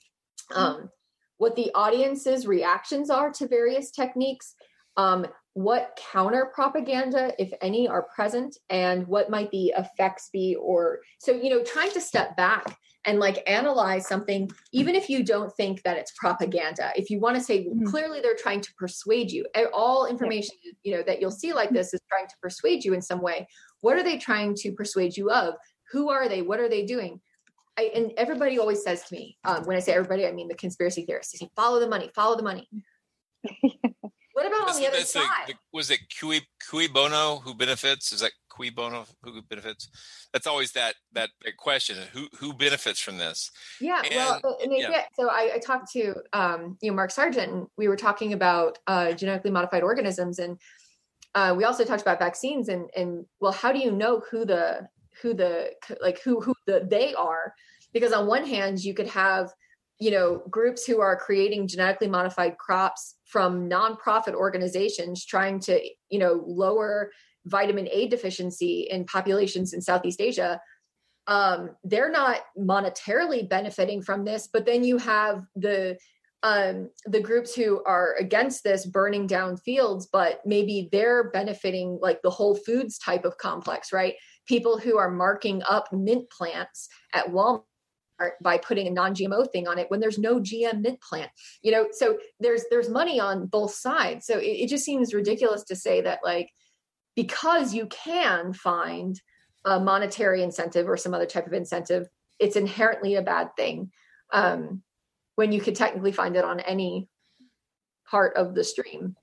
[0.54, 0.90] Um,
[1.38, 4.56] what the audience's reactions are to various techniques,
[4.98, 10.56] um, what counter propaganda, if any, are present and what might the effects be.
[10.56, 15.24] Or so, you know, trying to step back and like analyze something, even if you
[15.24, 18.74] don't think that it's propaganda, if you want to say well, clearly they're trying to
[18.78, 22.84] persuade you, all information, you know, that you'll see like this is trying to persuade
[22.84, 23.48] you in some way.
[23.82, 25.56] What are they trying to persuade you of?
[25.92, 26.42] Who are they?
[26.42, 27.20] What are they doing?
[27.78, 30.56] I, and everybody always says to me, um, when I say everybody, I mean the
[30.56, 31.34] conspiracy theorists.
[31.34, 32.70] They say, "Follow the money, follow the money."
[34.34, 35.48] what about on the other That's the- side?
[35.48, 38.12] the- was it cui cui bono who benefits?
[38.12, 39.88] Is that cui bono who benefits?
[40.34, 41.98] That's always that that, that question.
[42.14, 43.52] Who who benefits from this?
[43.80, 44.90] Yeah, well, And- and they yeah.
[44.92, 48.34] get, so I, I talked to um, you know Mark Sargent, and we were talking
[48.34, 50.60] about uh, genetically modified organisms, and
[51.36, 54.88] uh, we also talked about vaccines, and and well, how do you know who the
[55.22, 55.72] who the
[56.02, 57.54] like who who the they are?
[57.94, 59.52] Because on one hand, you could have
[60.00, 65.82] you know groups who are creating genetically modified crops from nonprofit organizations trying to
[66.12, 67.12] you know lower
[67.48, 70.62] vitamin A deficiency in populations in Southeast Asia
[71.26, 75.98] um, they're not monetarily benefiting from this but then you have the
[76.44, 82.22] um, the groups who are against this burning down fields but maybe they're benefiting like
[82.22, 84.14] the whole foods type of complex right?
[84.46, 87.64] People who are marking up mint plants at walmart
[88.42, 91.30] by putting a non-gmo thing on it when there's no gm mint plant
[91.62, 95.64] you know so there's there's money on both sides so it, it just seems ridiculous
[95.64, 96.50] to say that like
[97.16, 99.20] because you can find
[99.66, 102.08] a monetary incentive or some other type of incentive,
[102.40, 103.92] it's inherently a bad thing.
[104.32, 104.82] Um,
[105.36, 107.08] when you could technically find it on any
[108.06, 109.16] part of the stream.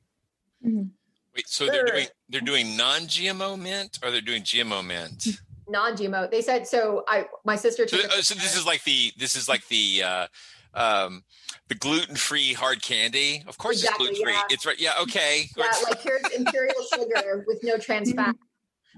[0.63, 5.27] Wait, so they're doing they're doing non-GMO mint or they're doing GMO mint?
[5.71, 6.31] Non-GMO.
[6.31, 7.05] They said so.
[7.09, 8.07] I my sister So, took.
[8.11, 10.27] a uh, so this is like the this is like the uh,
[10.75, 11.23] um,
[11.69, 13.43] the gluten-free hard candy.
[13.47, 14.33] Of course, Exactly, it's gluten-free.
[14.35, 14.43] yeah.
[14.55, 14.81] It's right.
[14.81, 14.93] Yeah.
[15.03, 15.45] Okay.
[15.57, 18.35] Yeah, like here's imperial sugar with no trans fat.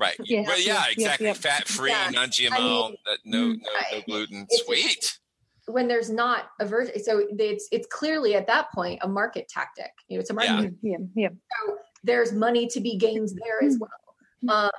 [0.01, 0.17] Right.
[0.25, 0.43] Yeah.
[0.47, 1.27] Well, yeah, Yep, yep, exactly.
[1.27, 1.37] yep.
[1.37, 2.09] Fat-free, Yeah.
[2.11, 2.97] non-GMO, I mean,
[3.27, 4.47] no, no, I- no gluten.
[4.51, 5.19] it's- Sweet.
[5.67, 9.93] When there's not a version so it's it's clearly at that point a market tactic.
[10.09, 10.75] You know, it's a market.
[10.83, 11.29] Yeah, yeah.
[11.29, 13.91] So there's money to be gained there as well.
[14.49, 14.71] Um,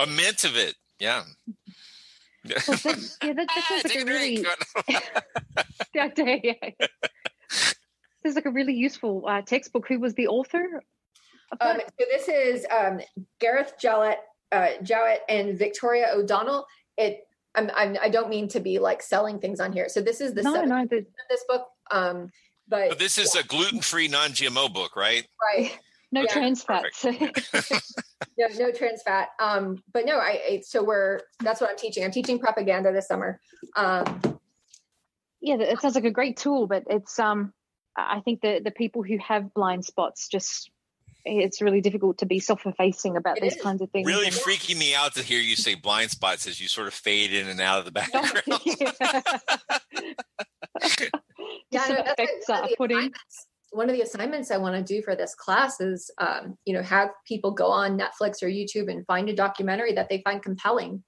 [0.00, 0.74] A mint of it.
[0.98, 1.22] Yeah.
[2.44, 4.46] Well, that, yeah, that, that sounds like a really
[5.94, 6.86] yeah, yeah, yeah.
[8.22, 9.86] This is like a really useful uh, textbook.
[9.88, 10.82] Who was the author?
[11.60, 13.00] Um, so this is um,
[13.38, 14.18] Gareth Jowett,
[14.50, 16.66] uh, Jowett and Victoria O'Donnell.
[16.96, 19.88] It I'm, I'm I don't mean to be like selling things on here.
[19.88, 21.66] So this is the No, seventh no, edition of this book.
[21.90, 22.30] Um,
[22.68, 25.26] but But this is a gluten-free, non-GMO book, right?
[25.54, 25.78] right.
[26.14, 26.26] No Yeah.
[26.32, 27.04] trans fats.
[27.04, 27.12] no,
[28.58, 29.30] no trans fat.
[29.40, 32.04] Um, but no, I, I so we're that's what I'm teaching.
[32.04, 33.40] I'm teaching propaganda this summer.
[33.76, 34.20] Um,
[35.40, 37.52] yeah, it sounds like a great tool, but it's um,
[37.96, 40.70] I think the the people who have blind spots just
[41.26, 44.06] it's really difficult to be self-effacing about these kinds of things.
[44.06, 46.94] Really And- freaking me out to hear you say blind spots as you sort of
[46.94, 48.60] fade in and out of the background.
[51.70, 53.10] yeah, no, some that's effects one are of
[53.76, 53.90] the put in.
[53.90, 56.74] assignments- One of the assignments I want to do for this class is, um, you
[56.74, 60.42] know, have people go on Netflix or YouTube and find a documentary that they find
[60.42, 61.04] compelling,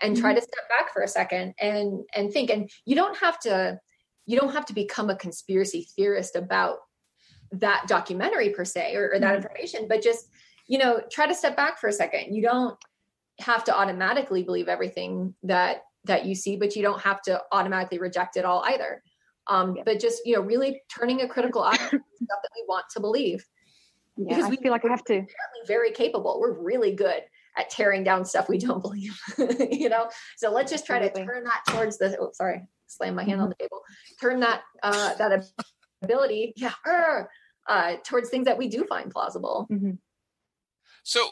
[0.00, 0.36] and try Mhm.
[0.36, 2.50] to step back for a second and and think.
[2.50, 3.80] And you don't have to,
[4.26, 6.80] you don't have to become a conspiracy theorist about
[7.52, 9.36] that documentary per se or, or that Mhm.
[9.36, 10.28] information, but just
[10.68, 12.34] you know, try to step back for a second.
[12.34, 12.76] You don't
[13.38, 17.98] have to automatically believe everything that that you see, but you don't have to automatically
[17.98, 19.00] reject it all either.
[19.48, 22.00] Um, But just you know, really turning a critical eye on stuff
[22.42, 23.46] that we want to believe.
[24.16, 25.24] Yeah, I feel like I have to.
[25.66, 26.38] Very capable.
[26.40, 27.22] We're really good
[27.58, 29.18] at tearing down stuff we don't believe.
[29.70, 32.16] you know, so let's just try to turn that towards the.
[32.18, 33.82] Oh, sorry, slam my hand on the table.
[34.20, 35.44] Turn that uh, that
[36.02, 36.72] ability, yeah,
[37.68, 39.68] uh, towards things that we do find plausible.
[41.02, 41.30] So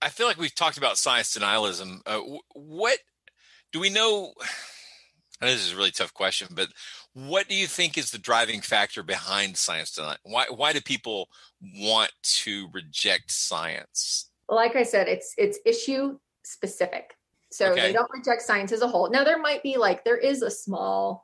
[0.00, 2.00] I feel like we've talked about science denialism.
[2.06, 2.20] Uh,
[2.54, 2.98] what
[3.72, 4.32] do we know?
[5.42, 6.68] I know this is a really tough question, but
[7.14, 10.16] what do you think is the driving factor behind science denial?
[10.22, 11.28] Why why do people
[11.60, 14.30] want to reject science?
[14.48, 17.16] like I said, it's it's issue specific.
[17.50, 17.82] So Okay.
[17.82, 19.10] they don't reject science as a whole.
[19.10, 21.22] Now there might be like there is a small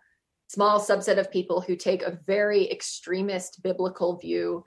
[0.48, 4.64] small subset of people who take a very extremist biblical view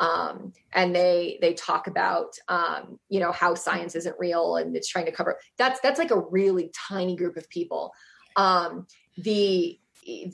[0.00, 4.88] um, and they they talk about um, you know how science isn't real and it's
[4.88, 7.92] trying to cover that's that's like a really tiny group of people
[8.36, 9.78] um, the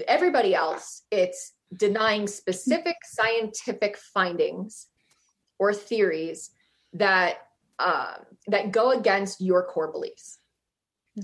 [0.08, 4.88] everybody else it's denying specific scientific findings
[5.58, 6.50] or theories
[6.92, 7.46] that
[7.78, 10.38] um, that go against your core beliefs.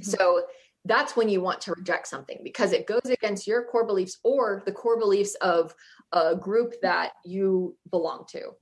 [0.02, 0.44] So
[0.84, 4.62] that's when you want to reject something because it goes against your core beliefs or
[4.64, 5.74] the core beliefs of
[6.12, 8.52] a group that you belong to.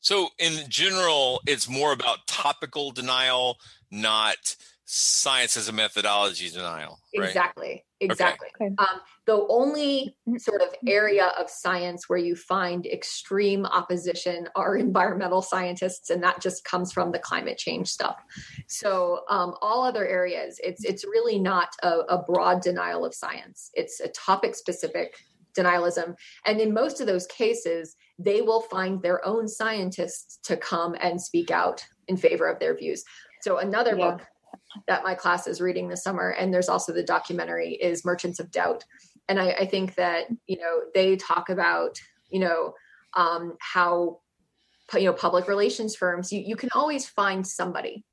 [0.00, 3.58] So, in general, it's more about topical denial,
[3.90, 4.56] not
[4.94, 7.00] science as a methodology denial.
[7.16, 7.26] Right?
[7.26, 7.82] Exactly.
[8.00, 8.48] Exactly.
[8.60, 15.40] Um, the only sort of area of science where you find extreme opposition are environmental
[15.40, 18.16] scientists, and that just comes from the climate change stuff.
[18.68, 23.70] So, um, all other areas, it's it's really not a, a broad denial of science.
[23.72, 25.14] It's a topic specific
[25.56, 30.96] denialism, and in most of those cases, they will find their own scientists to come
[31.00, 33.04] and speak out in favor of their views.
[33.40, 34.10] So, another Yeah.
[34.10, 34.26] book
[34.86, 36.30] that my class is reading this summer.
[36.30, 38.84] And there's also the documentary is merchants of doubt.
[39.28, 41.98] And i, I think that you know they talk about
[42.28, 42.74] you know
[43.14, 44.20] um, how
[44.94, 48.04] you know public relations firms you, you can always find somebody.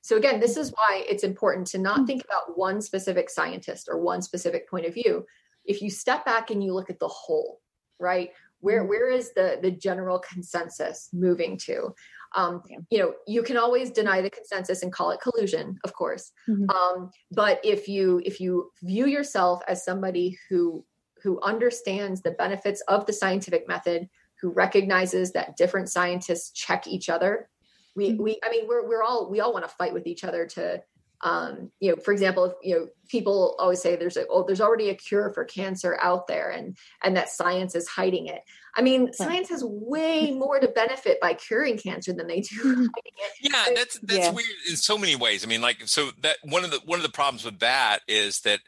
[0.00, 3.98] So again this is why it's important to not think about one specific scientist or
[4.00, 5.24] one specific point of view.
[5.64, 7.60] If you step back and you look at the whole
[8.00, 8.30] right
[8.60, 11.94] where where is the the general consensus moving to
[12.34, 16.32] um, you know you can always deny the consensus and call it collusion of course.
[16.68, 20.84] Um, but if you if you view yourself as somebody who
[21.22, 24.08] who understands the benefits of the scientific method
[24.40, 27.48] who recognizes that different scientists check each other
[27.96, 30.46] we we i mean we're we're all we all want to fight with each other
[30.46, 30.80] to
[31.22, 34.60] um you know for example if you know people always say there's a oh there's
[34.60, 38.42] already a cure for cancer out there and and that science is hiding it
[38.76, 42.84] i mean science has way more to benefit by curing cancer than they do hiding
[43.16, 44.30] it Yeah, that's that's Yeah.
[44.32, 45.44] weird in so many ways.
[45.44, 48.40] I mean, like, so that one of the one of the problems with that is
[48.40, 48.60] that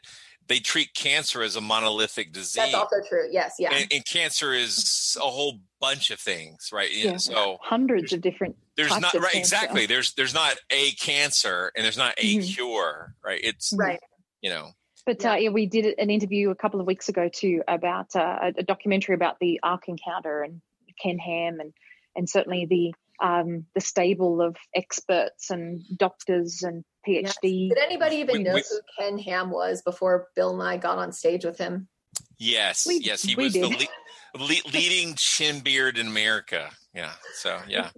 [0.51, 2.55] they treat cancer as a monolithic disease.
[2.55, 6.93] that's also true yes yeah and, and cancer is a whole bunch of things, right?
[6.93, 7.11] Yeah.
[7.11, 7.17] Yeah.
[7.17, 8.55] So hundreds of different.
[8.77, 9.55] there's types not of right cancer.
[9.55, 9.85] exactly.
[9.87, 12.53] There's there's not a cancer and there's not a Mhm.
[12.55, 13.39] cure, right?
[13.43, 13.99] It's right.
[14.41, 14.71] You know,
[15.07, 18.37] But uh, yeah, we did an interview a couple of weeks ago too about uh,
[18.43, 20.61] a, a documentary about the Ark Encounter and
[21.01, 21.73] Ken Ham and
[22.15, 22.93] and certainly the
[23.25, 27.69] um, the stable of experts and doctors and PhD.
[27.69, 30.97] Did anybody even We- know we- who Ken Ham was before Bill and I got
[30.97, 31.87] on stage with him?
[32.37, 36.69] yes, We- yes, he we was the le- le- leading chin beard in America.
[36.93, 37.13] Yeah.
[37.35, 37.89] So yeah.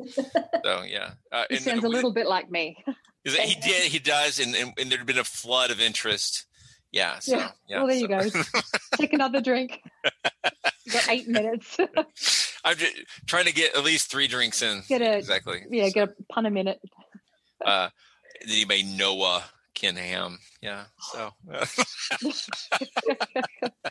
[0.64, 1.12] So yeah.
[1.32, 2.84] Uh, He and sounds a little bit like me.
[3.26, 3.92] Is that- he did.
[3.92, 6.46] He does, and, and and there'd been a flood of interest.
[6.92, 7.20] Yeah.
[7.20, 7.52] So yeah.
[7.68, 7.78] yeah.
[7.80, 8.22] well, there you go.
[8.98, 9.82] Take another drink.
[10.86, 11.78] you got eight minutes.
[12.66, 12.96] I'm just
[13.26, 14.84] trying to get at least three drinks in.
[14.88, 15.64] get a exactly.
[15.70, 16.80] Yeah, get a pun a minute.
[17.66, 17.94] Uh, did
[18.48, 20.40] anybody Noah Ken Ham?
[20.62, 20.84] Yeah.
[21.00, 21.32] So.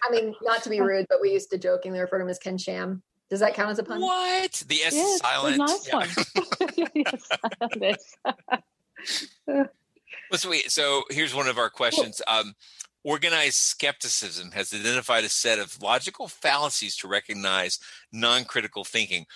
[0.04, 2.38] I mean, not to be rude, but we used to jokingly refer to him as
[2.38, 3.02] Ken Sham.
[3.30, 4.00] Does that count as a pun?
[4.00, 4.62] What?
[4.68, 5.56] The S is silent.
[5.58, 5.96] nice Yeah.
[5.96, 6.08] one.
[6.94, 7.28] yes,
[7.80, 8.14] yes.
[9.46, 12.20] Well, so, wait, so here's one of our questions.
[12.26, 12.54] Um,
[13.04, 17.78] organized skepticism has identified a set of logical fallacies to recognize
[18.12, 19.26] non-critical thinking.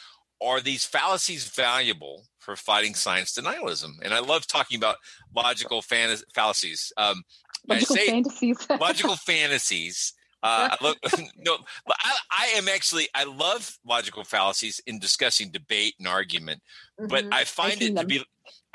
[0.43, 3.93] Are these fallacies valuable for fighting science denialism?
[4.03, 4.97] And I love talking about
[5.34, 6.93] logical fan- fallacies.
[6.97, 7.22] Um,
[7.68, 8.66] Logical fantasies.
[8.80, 10.12] logical fantasies.
[10.43, 10.97] Uh, I love
[11.37, 11.57] no.
[11.87, 16.62] but I, I am actually I love logical fallacies in discussing debate and argument,
[16.99, 17.32] but Mhm.
[17.32, 18.07] I find it to them.
[18.07, 18.24] be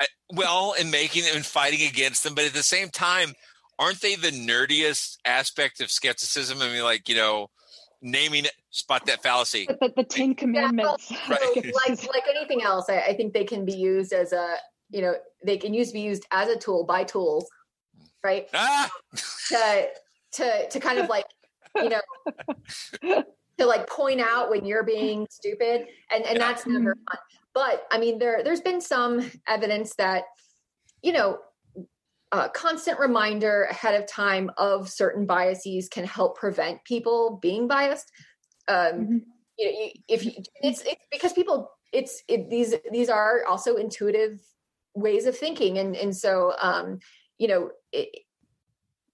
[0.00, 2.34] I, well in making them and fighting against them.
[2.34, 3.32] But at the same time,
[3.78, 6.60] aren't they the nerdiest aspect of skepticism?
[6.60, 7.48] I mean, like you know,
[8.02, 9.66] naming it, spot that fallacy.
[9.66, 11.08] But the, the Ten Commandments.
[11.08, 14.56] So, like like anything else, I, I think they can be used as a
[14.90, 17.48] you know they can use be used as a tool by tools,
[18.22, 18.48] right?
[18.52, 18.90] Ah!
[19.48, 19.88] To
[20.32, 21.26] to to kind of like
[21.76, 22.00] you know
[23.58, 27.18] to like point out when you're being stupid, and and that's never fun.
[27.54, 30.24] But I mean, there there's been some evidence that
[31.02, 31.38] you know
[32.32, 38.10] a constant reminder ahead of time of certain biases can help prevent people being biased.
[38.68, 39.22] Um,
[39.58, 43.76] you know, you, if you, it's it's because people it's it, these these are also
[43.76, 44.40] intuitive
[44.94, 46.98] ways of thinking, and and so um,
[47.38, 47.70] you know.
[47.92, 48.08] It,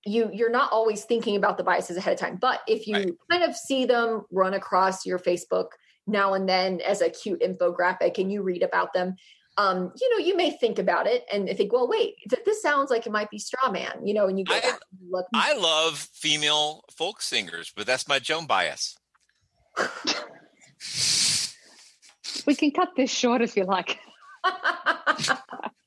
[0.06, 3.42] you you're not always thinking about the biases ahead of time but if you kind
[3.42, 5.70] of see them run across your facebook
[6.06, 9.16] now and then as a cute infographic and you read about them
[9.58, 12.90] um, you know you may think about it and think well wait th- this sounds
[12.90, 15.26] like it might be straw man you know and you go back and you look
[15.34, 18.96] I love female folk singers, but that's my Joan bias.
[22.46, 23.98] We can cut this short if you like.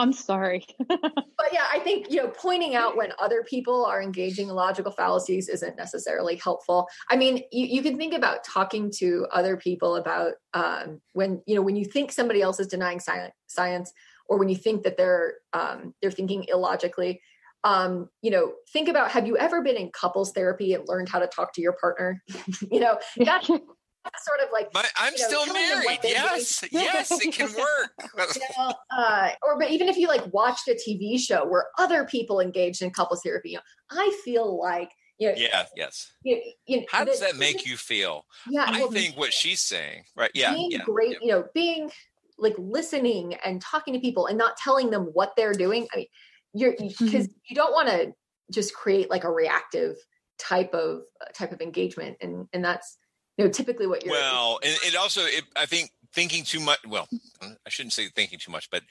[0.00, 0.64] I'm sorry.
[0.88, 4.90] but yeah, I think you know pointing out when other people are engaging in logical
[4.90, 6.88] fallacies isn't necessarily helpful.
[7.10, 11.54] I mean, you, you can think about talking to other people about um, when you
[11.54, 13.92] know when you think somebody else is denying science, science,
[14.26, 17.20] or when you think that they're um, they're thinking illogically.
[17.62, 21.18] Um, you know, think about have you ever been in couples therapy and learned how
[21.18, 22.22] to talk to your partner?
[22.72, 23.50] you know, that's
[24.18, 25.98] sort of like My, I'm you know, still telling them what married.
[26.04, 26.70] Yes, doing.
[26.72, 28.34] yes, it can work.
[28.34, 32.04] You know, uh, or but even if you like watched a TV show where other
[32.04, 36.12] people engaged in couples therapy, you know, I feel like you know, yeah, yes.
[36.22, 38.24] you, you, How does that make you feel?
[38.48, 40.30] Yeah, I well, think what she's saying, right?
[40.34, 40.82] Yeah, being yeah.
[40.84, 41.90] great, you know, being
[42.38, 45.86] like listening and talking to people and not telling them what they're doing.
[45.92, 46.06] I mean,
[46.54, 47.04] you're Mm-hmm.
[47.04, 48.12] because you don't want to
[48.50, 49.96] just create like a reactive
[50.38, 52.96] type of uh, type of engagement, and and that's
[53.40, 54.12] you know typically what you're.
[54.12, 56.78] Well, and it also, it, I think, thinking too much.
[56.86, 57.08] Well,
[57.42, 58.82] I shouldn't say thinking too much, but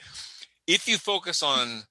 [0.65, 1.83] if you focus on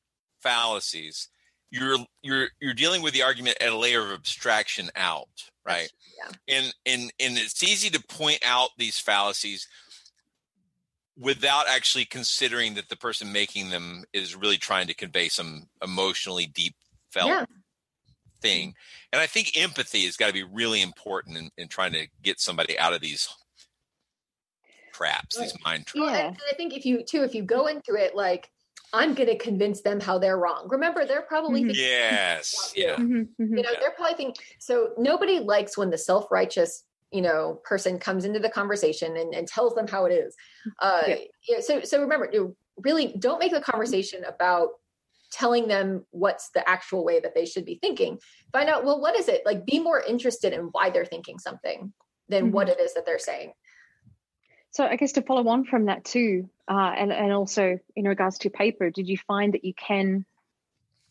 [0.43, 1.29] fallacies,
[1.71, 5.29] you're you're you're dealing with the argument at a layer of abstraction out,
[5.65, 5.89] right?
[6.19, 6.57] Yeah.
[6.57, 9.69] And and and it's easy to point out these fallacies
[11.17, 16.47] without actually considering that the person making them is really trying to convey some emotionally
[16.47, 16.75] deep
[17.13, 17.45] felt Yeah.
[18.41, 18.75] Thing.
[19.13, 22.41] And I think empathy has got to be really important in, in trying to get
[22.41, 23.29] somebody out of these
[24.93, 26.01] traps, these mind traps.
[26.01, 28.51] Well, and, and I think if you too, if you go into it like
[28.93, 30.67] I'm going to convince them how they're wrong.
[30.71, 31.69] Remember, they're probably mm-hmm.
[31.69, 32.73] thinking, Yes.
[32.75, 32.97] Yeah.
[32.97, 33.55] Mm-hmm, you mm-hmm.
[33.55, 34.43] know, they're probably thinking.
[34.59, 39.35] So nobody likes when the self righteous you know person comes into the conversation and,
[39.35, 40.35] and tells them how it is.
[40.81, 41.17] Uh, Yeah.
[41.49, 44.71] yeah, so so remember, you really don't make the conversation about
[45.31, 48.19] telling them what's the actual way that they should be thinking.
[48.53, 49.67] Find out well, what is it like?
[49.67, 51.93] Be more interested in why they're thinking something
[52.29, 53.53] than what it is that they're saying.
[54.71, 58.39] So I guess to follow on from that too, uh, and and also in regards
[58.39, 60.27] to paper, did you find that you can,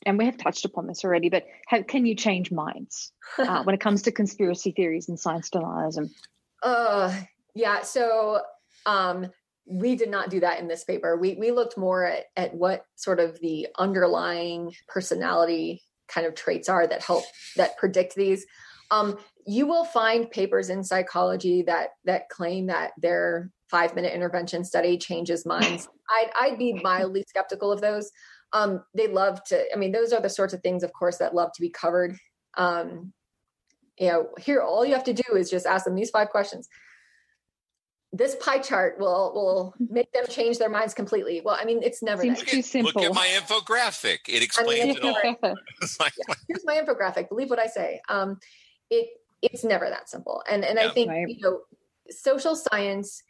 [0.05, 3.73] and we have touched upon this already, but how, can you change minds uh, when
[3.73, 6.09] it comes to conspiracy theories and science denialism?
[6.63, 7.13] Uh
[7.53, 8.41] yeah, so
[8.87, 9.27] um
[9.67, 11.17] we did not do that in this paper.
[11.17, 16.69] We we looked more at at what sort of the underlying personality kind of traits
[16.69, 17.25] are that help
[17.57, 18.45] that predict these.
[18.91, 24.63] Um you will find papers in psychology that that claim that their 5 minute intervention
[24.63, 25.89] study changes minds.
[26.09, 28.09] I'd I'd be mildly skeptical of those.
[28.53, 31.35] Um they love to I mean those are the sorts of things of course that
[31.35, 32.17] love to be covered.
[32.57, 33.11] Um
[33.99, 36.69] you know, here all you have to do is just ask them these five questions
[38.17, 41.41] this pie chart will will make them change their minds completely.
[41.41, 42.91] Well, I mean, it's never Seems that too simple.
[43.01, 44.19] Look at my infographic.
[44.27, 45.15] It explains it all.
[45.81, 46.13] It's like,
[46.47, 47.29] Here's my infographic.
[47.29, 48.01] Believe what I say.
[48.09, 48.39] Um,
[48.89, 49.09] it
[49.41, 50.43] it's never that simple.
[50.49, 51.27] And and I think Right.
[51.27, 51.61] you know,
[52.09, 53.21] social science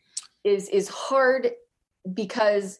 [0.44, 1.52] is is hard
[2.14, 2.80] because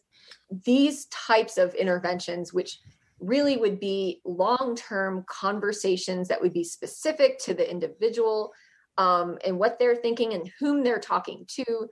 [0.64, 2.80] these types of interventions, which
[3.20, 8.54] really would be long term conversations that would be specific to the individual
[8.98, 11.90] um, and what they're thinking and whom they're talking to.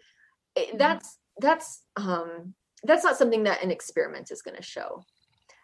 [0.56, 2.54] eh, That's that's um,
[2.84, 5.04] that's not something that an experiment is going to show.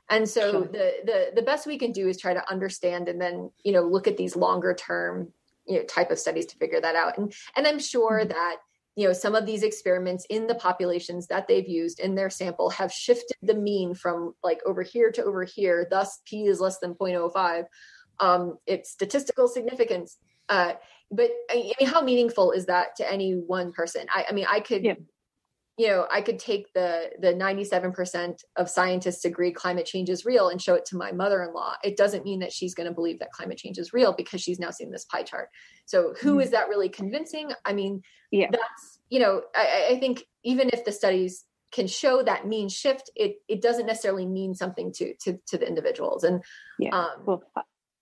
[0.10, 0.62] And so Sure.
[0.62, 3.82] the the the best we can do is try to understand and then you know
[3.84, 5.32] look at these longer term
[5.66, 7.18] you know type of studies to figure that out.
[7.18, 8.58] And and I'm sure that
[8.98, 12.70] you know some of these experiments in the populations that they've used in their sample
[12.72, 15.88] have shifted the mean from like over here to over here.
[15.90, 17.66] Thus, p is less than 0.05.
[18.20, 20.18] Um, it's statistical significance.
[20.50, 20.74] Uh,
[21.12, 24.06] but I mean, how meaningful is that to any one person?
[24.14, 24.84] I, I mean, I could,
[25.78, 30.10] you know, I could take the the ninety seven percent of scientists agree climate change
[30.10, 31.76] is real and show it to my mother in law.
[31.84, 34.60] It doesn't mean that she's going to believe that climate change is real because she's
[34.60, 35.50] now seen this pie chart.
[35.86, 37.52] So, who is that really convincing?
[37.66, 38.02] I mean,
[38.32, 42.70] yeah, that's you know, I, I think even if the studies can show that mean
[42.70, 46.24] shift, it it doesn't necessarily mean something to to to the individuals.
[46.24, 46.42] And
[46.80, 46.92] Yeah.
[46.92, 47.44] um, well,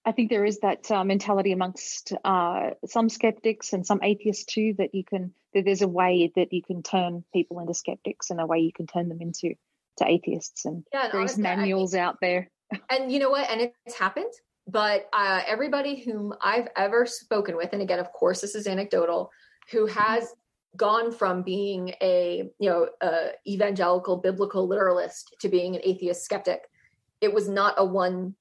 [0.06, 4.74] I- think there is that uh, mentality amongst uh, some skeptics and some atheists too
[4.78, 8.40] that you can that there's a way that you can turn people into skeptics and
[8.40, 9.54] a way you can turn them into
[9.98, 12.50] to atheists and Yeah, and honestly, I manuals out there.
[12.90, 14.32] and you know what and it's happened
[14.68, 19.32] but uh, everybody whom i've ever spoken with and again of course this is anecdotal
[19.72, 20.34] who has
[20.78, 26.70] gone from being a you know a evangelical biblical literalist to being an atheist skeptic
[27.22, 28.36] it was not a one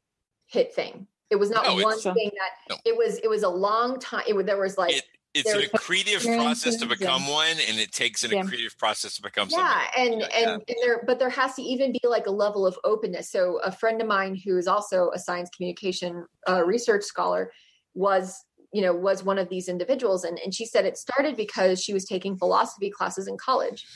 [0.47, 2.31] hit thing it was not No, one thing
[2.69, 5.03] that it was it was a long time it was there was like
[5.35, 8.43] it's there an accretive process to become one, and it takes an Yeah.
[8.43, 10.23] accretive process to become yeah something.
[10.23, 13.31] and and, and there but there has to even be like a level of openness
[13.31, 17.53] so a friend of mine who is also a science communication uh, research scholar
[17.95, 21.83] was you know was one of these individuals and, and she said it started because
[21.83, 23.87] she was taking philosophy classes in college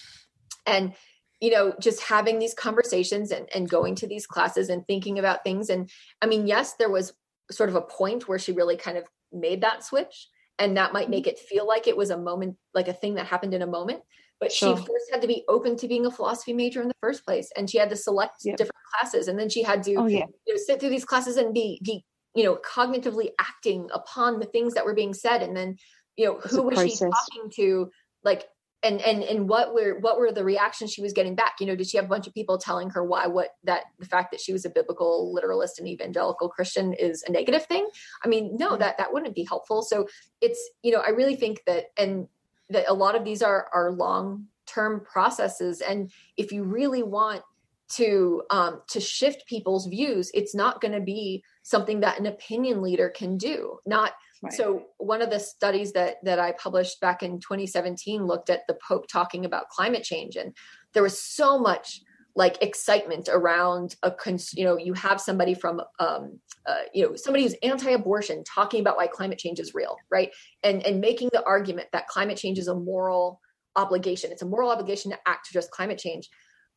[0.67, 0.95] and
[1.41, 5.45] you know just having these conversations and, and going to these classes and thinking about
[5.45, 5.91] things and
[6.23, 7.13] i mean yes there was
[7.51, 10.29] sort of a point where she really kind of made that switch
[10.59, 13.27] and that might make it feel like it was a moment like a thing that
[13.27, 14.03] happened in a moment
[14.41, 14.77] but Sure.
[14.77, 17.51] she first had to be open to being a philosophy major in the first place
[17.57, 20.27] and she had to select different classes and then she had to Oh, yeah.
[20.47, 24.47] you know, sit through these classes and be be you know cognitively acting upon the
[24.47, 25.77] things that were being said and then
[26.17, 27.91] you know It's who was she talking to
[28.25, 28.47] like
[28.83, 31.55] and and and what were what were the reactions she was getting back?
[31.61, 34.07] You know did she have a bunch of people telling her why what that the
[34.07, 37.89] fact that she was a biblical literalist and evangelical christian is a negative thing?
[38.25, 39.83] I mean no that that wouldn't be helpful.
[39.83, 40.09] So
[40.41, 42.29] it's you know i really think that and
[42.71, 45.81] that a lot of these are are long term processes.
[45.81, 47.43] And if you really want
[47.91, 52.83] to um, to shift people's views it's not going to be something that an opinion
[52.83, 53.79] leader can do.
[53.87, 54.13] Not
[54.43, 54.53] Right.
[54.53, 58.77] So one of the studies that that I published back in 2017 looked at the
[58.87, 60.55] Pope talking about climate change, and
[60.95, 62.01] there was so much
[62.35, 67.15] like excitement around a cons- you know you have somebody from um, uh, you know
[67.15, 70.31] somebody who's anti-abortion talking about why climate change is real, right?
[70.65, 73.41] And and making the argument that climate change is a moral
[73.77, 74.33] obligation.
[74.33, 76.29] It's a moral obligation to act to address climate change.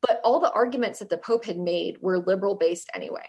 [0.02, 3.26] But all the arguments that the Pope had made were liberal based anyway.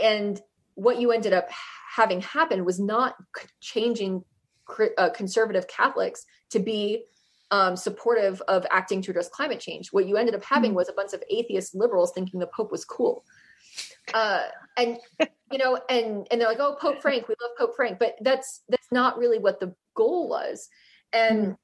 [0.00, 0.40] And
[0.76, 1.50] what you ended up
[1.94, 3.16] having happened was not
[3.60, 4.24] changing
[4.96, 7.04] uh, conservative Catholics to be
[7.50, 9.88] um, supportive of acting to address climate change.
[9.92, 10.76] What you ended up having mm-hmm.
[10.76, 13.24] was a bunch of atheist liberals thinking the Pope was cool.
[14.14, 14.44] Uh,
[14.76, 14.98] and
[15.50, 18.62] you know, and and they're like, "Oh, Pope Frank, we love Pope Frank," but that's
[18.68, 20.68] that's not really what the goal was.
[21.12, 21.56] And mm.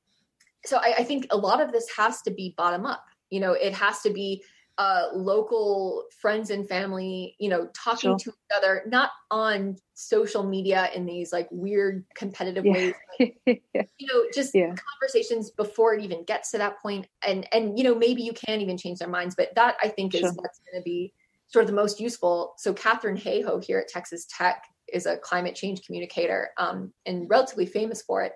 [0.65, 3.05] so I, I think a lot of this has to be bottom up.
[3.31, 4.43] You know, it has to be
[4.79, 8.19] uh, local friends and family, you know, talking sure.
[8.19, 12.73] to each other, not on social media in these like weird competitive yeah.
[12.73, 12.95] ways.
[13.47, 13.63] Like,
[13.99, 14.75] you know, just yeah.
[14.75, 17.07] conversations before it even gets to that point.
[17.27, 20.15] And and you know, maybe you can even change their minds, but that I think
[20.15, 20.33] is sure.
[20.33, 21.15] what's going to be
[21.47, 22.55] sort of the most useful.
[22.59, 27.65] So Katharine Hayhoe here at Texas Tech is a climate change communicator um, and relatively
[27.65, 28.33] famous for it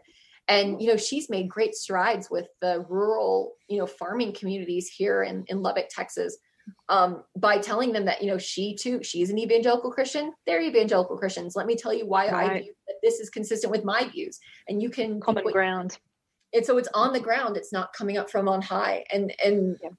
[0.51, 5.22] and you know she's made great strides with the rural you know farming communities here
[5.22, 6.36] in, in lubbock texas
[6.88, 11.16] um, by telling them that you know she too she's an evangelical christian they're evangelical
[11.16, 11.57] christians.
[11.57, 12.51] Let me tell you why right.
[12.51, 14.38] i view that this is consistent with my views.
[14.68, 15.98] And you can common ground.
[16.53, 19.05] And so it's on the ground it's not coming up from on high.
[19.12, 19.90] And and yeah.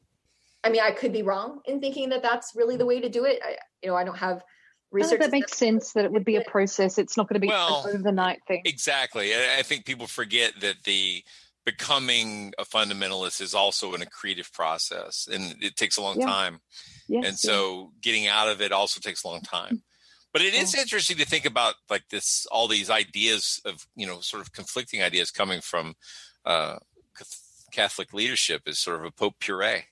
[0.63, 3.25] i mean i could be wrong in thinking that that's really the way to do
[3.25, 3.39] it.
[3.43, 4.43] I, you know i don't have
[4.91, 7.47] research that makes sense that it would be a process it's not going to be
[7.47, 11.23] well, an overnight thing exactly i think people forget that the
[11.65, 16.25] becoming a fundamentalist is also an accretive process and it takes a long yeah.
[16.25, 16.59] time
[17.07, 17.99] yes, and so yeah.
[18.01, 19.81] getting out of it also takes a long time
[20.33, 20.81] but it is yeah.
[20.81, 25.01] interesting to think about like this all these ideas of you know sort of conflicting
[25.01, 25.93] ideas coming from
[26.45, 26.77] uh
[27.71, 29.85] catholic leadership is sort of a pope puree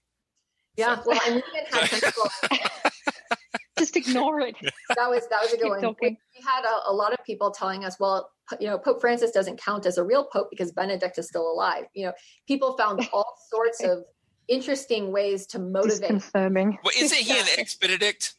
[0.76, 1.04] yeah so.
[1.06, 2.72] well and we even had
[3.80, 4.56] just ignore it.
[4.96, 5.96] That was that was a good one.
[6.02, 9.32] We, we, had a, a, lot of people telling us, well, you know, Pope Francis
[9.32, 11.86] doesn't count as a real pope because Benedict is still alive.
[11.94, 12.14] You know,
[12.48, 14.04] people found all sorts of
[14.48, 16.00] interesting ways to motivate.
[16.00, 16.78] Just confirming.
[16.84, 18.34] Well, isn't he an ex Benedict?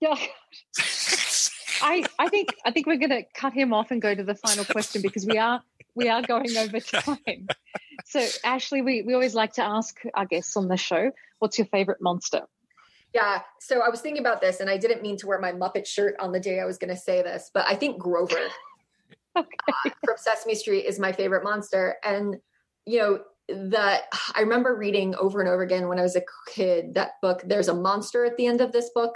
[0.00, 0.14] Yeah.
[1.82, 4.34] I I think I think we're going to cut him off and go to the
[4.34, 5.62] final question because we are
[5.94, 7.48] we are going over time.
[8.06, 11.66] So Ashley, we we always like to ask our guests on the show, what's your
[11.66, 12.42] favorite monster?
[13.14, 13.40] Yeah.
[13.60, 16.16] So I was thinking about this and I didn't mean to wear my Muppet shirt
[16.18, 18.36] on the day I was going to say this, but I think Grover
[19.38, 19.48] okay.
[19.86, 21.96] uh, from Sesame Street is my favorite monster.
[22.04, 22.36] And,
[22.86, 24.04] you know, that
[24.34, 27.68] I remember reading over and over again when I was a kid that book, There's
[27.68, 29.14] a Monster at the end of this book.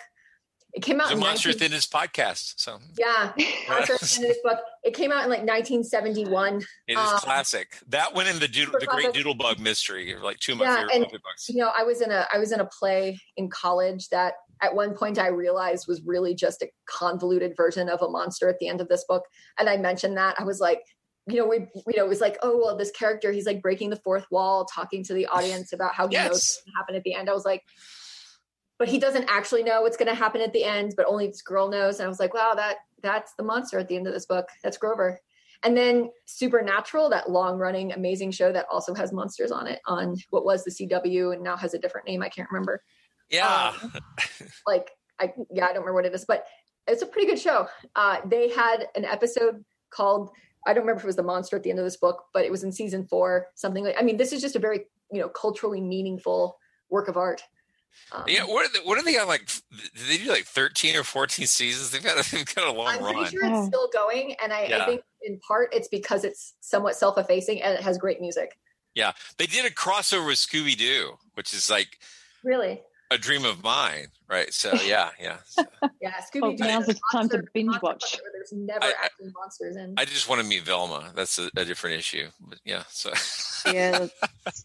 [0.74, 1.08] It came out.
[1.08, 2.54] The Monster 19- this podcast.
[2.58, 3.32] So yeah,
[3.68, 4.58] Monster this book.
[4.84, 6.62] It came out in like 1971.
[6.86, 7.78] It is um, classic.
[7.88, 11.12] That went in the doodle, the Great Doodlebug Mystery, like two of my yeah, favorite
[11.12, 11.48] and, books.
[11.48, 14.74] You know, I was in a I was in a play in college that at
[14.74, 18.68] one point I realized was really just a convoluted version of a monster at the
[18.68, 19.24] end of this book,
[19.58, 20.82] and I mentioned that I was like,
[21.28, 23.90] you know, we, you know, it was like, oh, well, this character, he's like breaking
[23.90, 26.24] the fourth wall, talking to the audience about how he yes.
[26.24, 27.28] knows what's going to happen at the end.
[27.28, 27.62] I was like,
[28.78, 31.42] but he doesn't actually know what's going to happen at the end, but only this
[31.42, 31.98] girl knows.
[31.98, 34.48] And I was like, wow, that that's the monster at the end of this book.
[34.62, 35.20] That's Grover.
[35.64, 40.16] And then Supernatural, that long running amazing show that also has monsters on it on
[40.30, 42.22] what was the CW and now has a different name.
[42.22, 42.82] I can't remember.
[43.28, 43.74] Yeah.
[43.82, 43.92] Um,
[44.66, 44.90] like
[45.20, 46.44] I yeah, I don't remember what it is, but
[46.86, 47.66] it's a pretty good show.
[47.96, 50.30] Uh, they had an episode called
[50.66, 52.44] I don't remember if it was the monster at the end of this book, but
[52.44, 55.20] it was in season four, something like I mean, this is just a very, you
[55.20, 57.42] know, culturally meaningful work of art.
[58.10, 59.28] Um, yeah, what are they, what are they on?
[59.28, 61.90] Like, did they do like thirteen or fourteen seasons?
[61.92, 63.16] They've got, they've got a long I'm run.
[63.16, 64.82] I'm pretty sure it's still going, and I, yeah.
[64.82, 68.58] I, think in part it's because it's somewhat self-effacing and it has great music.
[68.94, 71.98] Yeah, they did a crossover with Scooby Doo, which is like
[72.42, 74.52] really a dream of mine, right?
[74.52, 75.64] So yeah, yeah, so.
[76.00, 76.14] yeah.
[76.34, 76.64] Scooby Doo.
[76.64, 78.18] now's the time to binge watch.
[78.32, 79.94] There's never I, actually monsters in.
[79.96, 81.12] I just want to meet Velma.
[81.14, 82.84] That's a, a different issue, but yeah.
[82.88, 83.10] So
[83.70, 84.08] yeah.
[84.46, 84.64] Let's,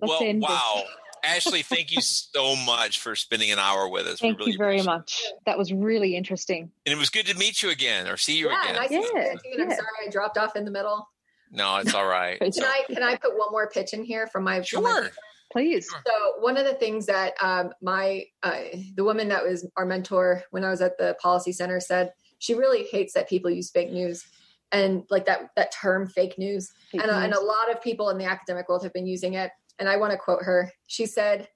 [0.00, 0.82] let's well, wow.
[1.24, 4.20] Ashley, thank you so much for spending an hour with us.
[4.20, 5.22] Thank really you very much.
[5.46, 6.70] That was really interesting.
[6.86, 8.74] And it was good to meet you again or see you yeah, again.
[8.76, 9.52] Nice yeah, to meet you.
[9.54, 11.08] And I'm sorry I dropped off in the middle.
[11.50, 12.38] No, it's all right.
[12.40, 15.10] Can I can I put one more pitch in here from my sure
[15.54, 18.60] please so one of the things that um, my uh,
[18.96, 22.54] the woman that was our mentor when I was at the policy center said she
[22.54, 24.24] really hates that people use fake news
[24.72, 28.10] and like that that term fake news Fake and, a- and a lot of people
[28.10, 31.06] in the academic world have been using it and I want to quote her she
[31.06, 31.48] said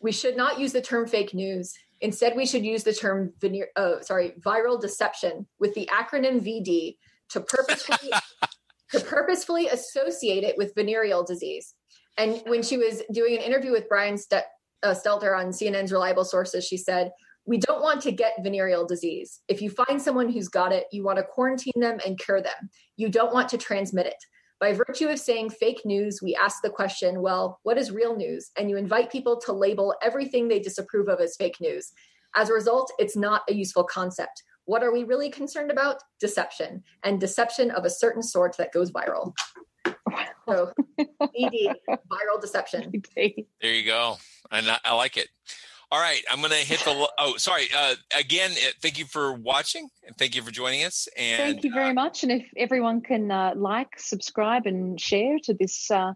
[0.00, 3.68] we should not use the term fake news instead we should use the term veneer
[3.76, 6.96] oh sorry viral deception with the acronym VD
[7.30, 8.12] to purposefully
[8.92, 11.74] to purposefully associate it with venereal disease.
[12.18, 14.44] And when she was doing an interview with Brian Ste-
[14.82, 17.10] uh, Stelter on CNN's Reliable Sources, she said,
[17.46, 19.40] We don't want to get venereal disease.
[19.48, 22.70] If you find someone who's got it, you want to quarantine them and cure them.
[22.96, 24.22] You don't want to transmit it.
[24.62, 28.52] By virtue of saying fake news, we ask the question, well, what is real news?
[28.56, 31.90] And you invite people to label everything they disapprove of as fake news.
[32.36, 34.44] As a result, it's not a useful concept.
[34.66, 36.00] What are we really concerned about?
[36.20, 39.32] Deception, and deception of a certain sort that goes viral.
[40.48, 43.02] So, ED, viral deception.
[43.16, 44.18] There you go.
[44.52, 45.26] And I, I like it.
[45.92, 47.06] All right, I'm going to hit the.
[47.18, 47.64] Oh, sorry.
[47.76, 51.06] Uh, again, uh, thank you for watching and thank you for joining us.
[51.18, 52.22] And Thank you very much.
[52.22, 56.14] And if everyone can uh, like, subscribe, and share to this uh,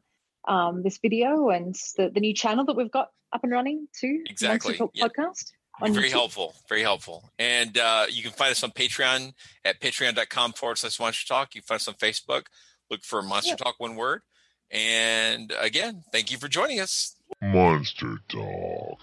[0.48, 4.22] um, this video and the, the new channel that we've got up and running too,
[4.30, 4.78] Exactly.
[4.78, 5.08] Monster Talk Yeah.
[5.08, 5.50] podcast.
[5.82, 6.12] on very YouTube.
[6.12, 6.54] helpful.
[6.70, 7.30] Very helpful.
[7.38, 11.54] And uh, you can find us on Patreon at patreon.com forward slash monster talk.
[11.54, 12.46] You can find us on Facebook.
[12.90, 13.56] Look for Monster Yeah.
[13.56, 14.22] Talk, one word.
[14.70, 17.14] And again, thank you for joining us.
[17.42, 19.00] Monster Talk.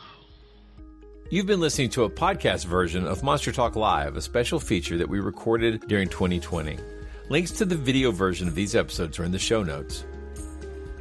[1.33, 5.09] You've been listening to a podcast version of Monster Talk Live, a special feature that
[5.09, 6.77] we recorded during 2020.
[7.29, 10.05] Links to the video version of these episodes are in the show notes.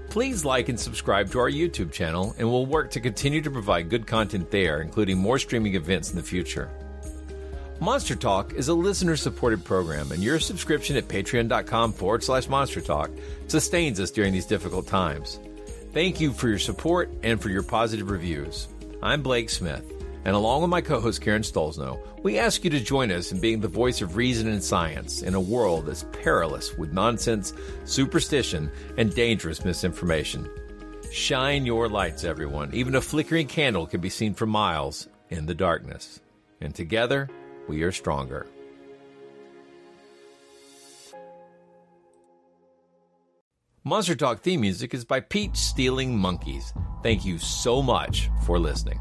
[0.08, 3.90] Please like and subscribe to our YouTube channel, and we'll work to continue to provide
[3.90, 6.70] good content there, including more streaming events in the future.
[7.78, 12.80] Monster Talk is a listener supported program, and your subscription at patreon.com forward slash monster
[12.80, 13.10] talk
[13.48, 15.38] sustains us during these difficult times.
[15.92, 18.68] Thank you for your support and for your positive reviews.
[19.02, 22.80] I'm Blake Smith, and along with my co host Karen Stollznow, we ask you to
[22.80, 26.76] join us in being the voice of reason and science in a world that's perilous
[26.76, 27.52] with nonsense,
[27.84, 30.48] superstition, and dangerous misinformation.
[31.10, 32.70] Shine your lights, everyone.
[32.72, 36.20] Even a flickering candle can be seen for miles in the darkness.
[36.60, 37.28] And together,
[37.68, 38.46] we are stronger.
[43.84, 46.72] Monster Talk theme music is by Peach Stealing Monkeys.
[47.02, 49.00] Thank you so much for listening.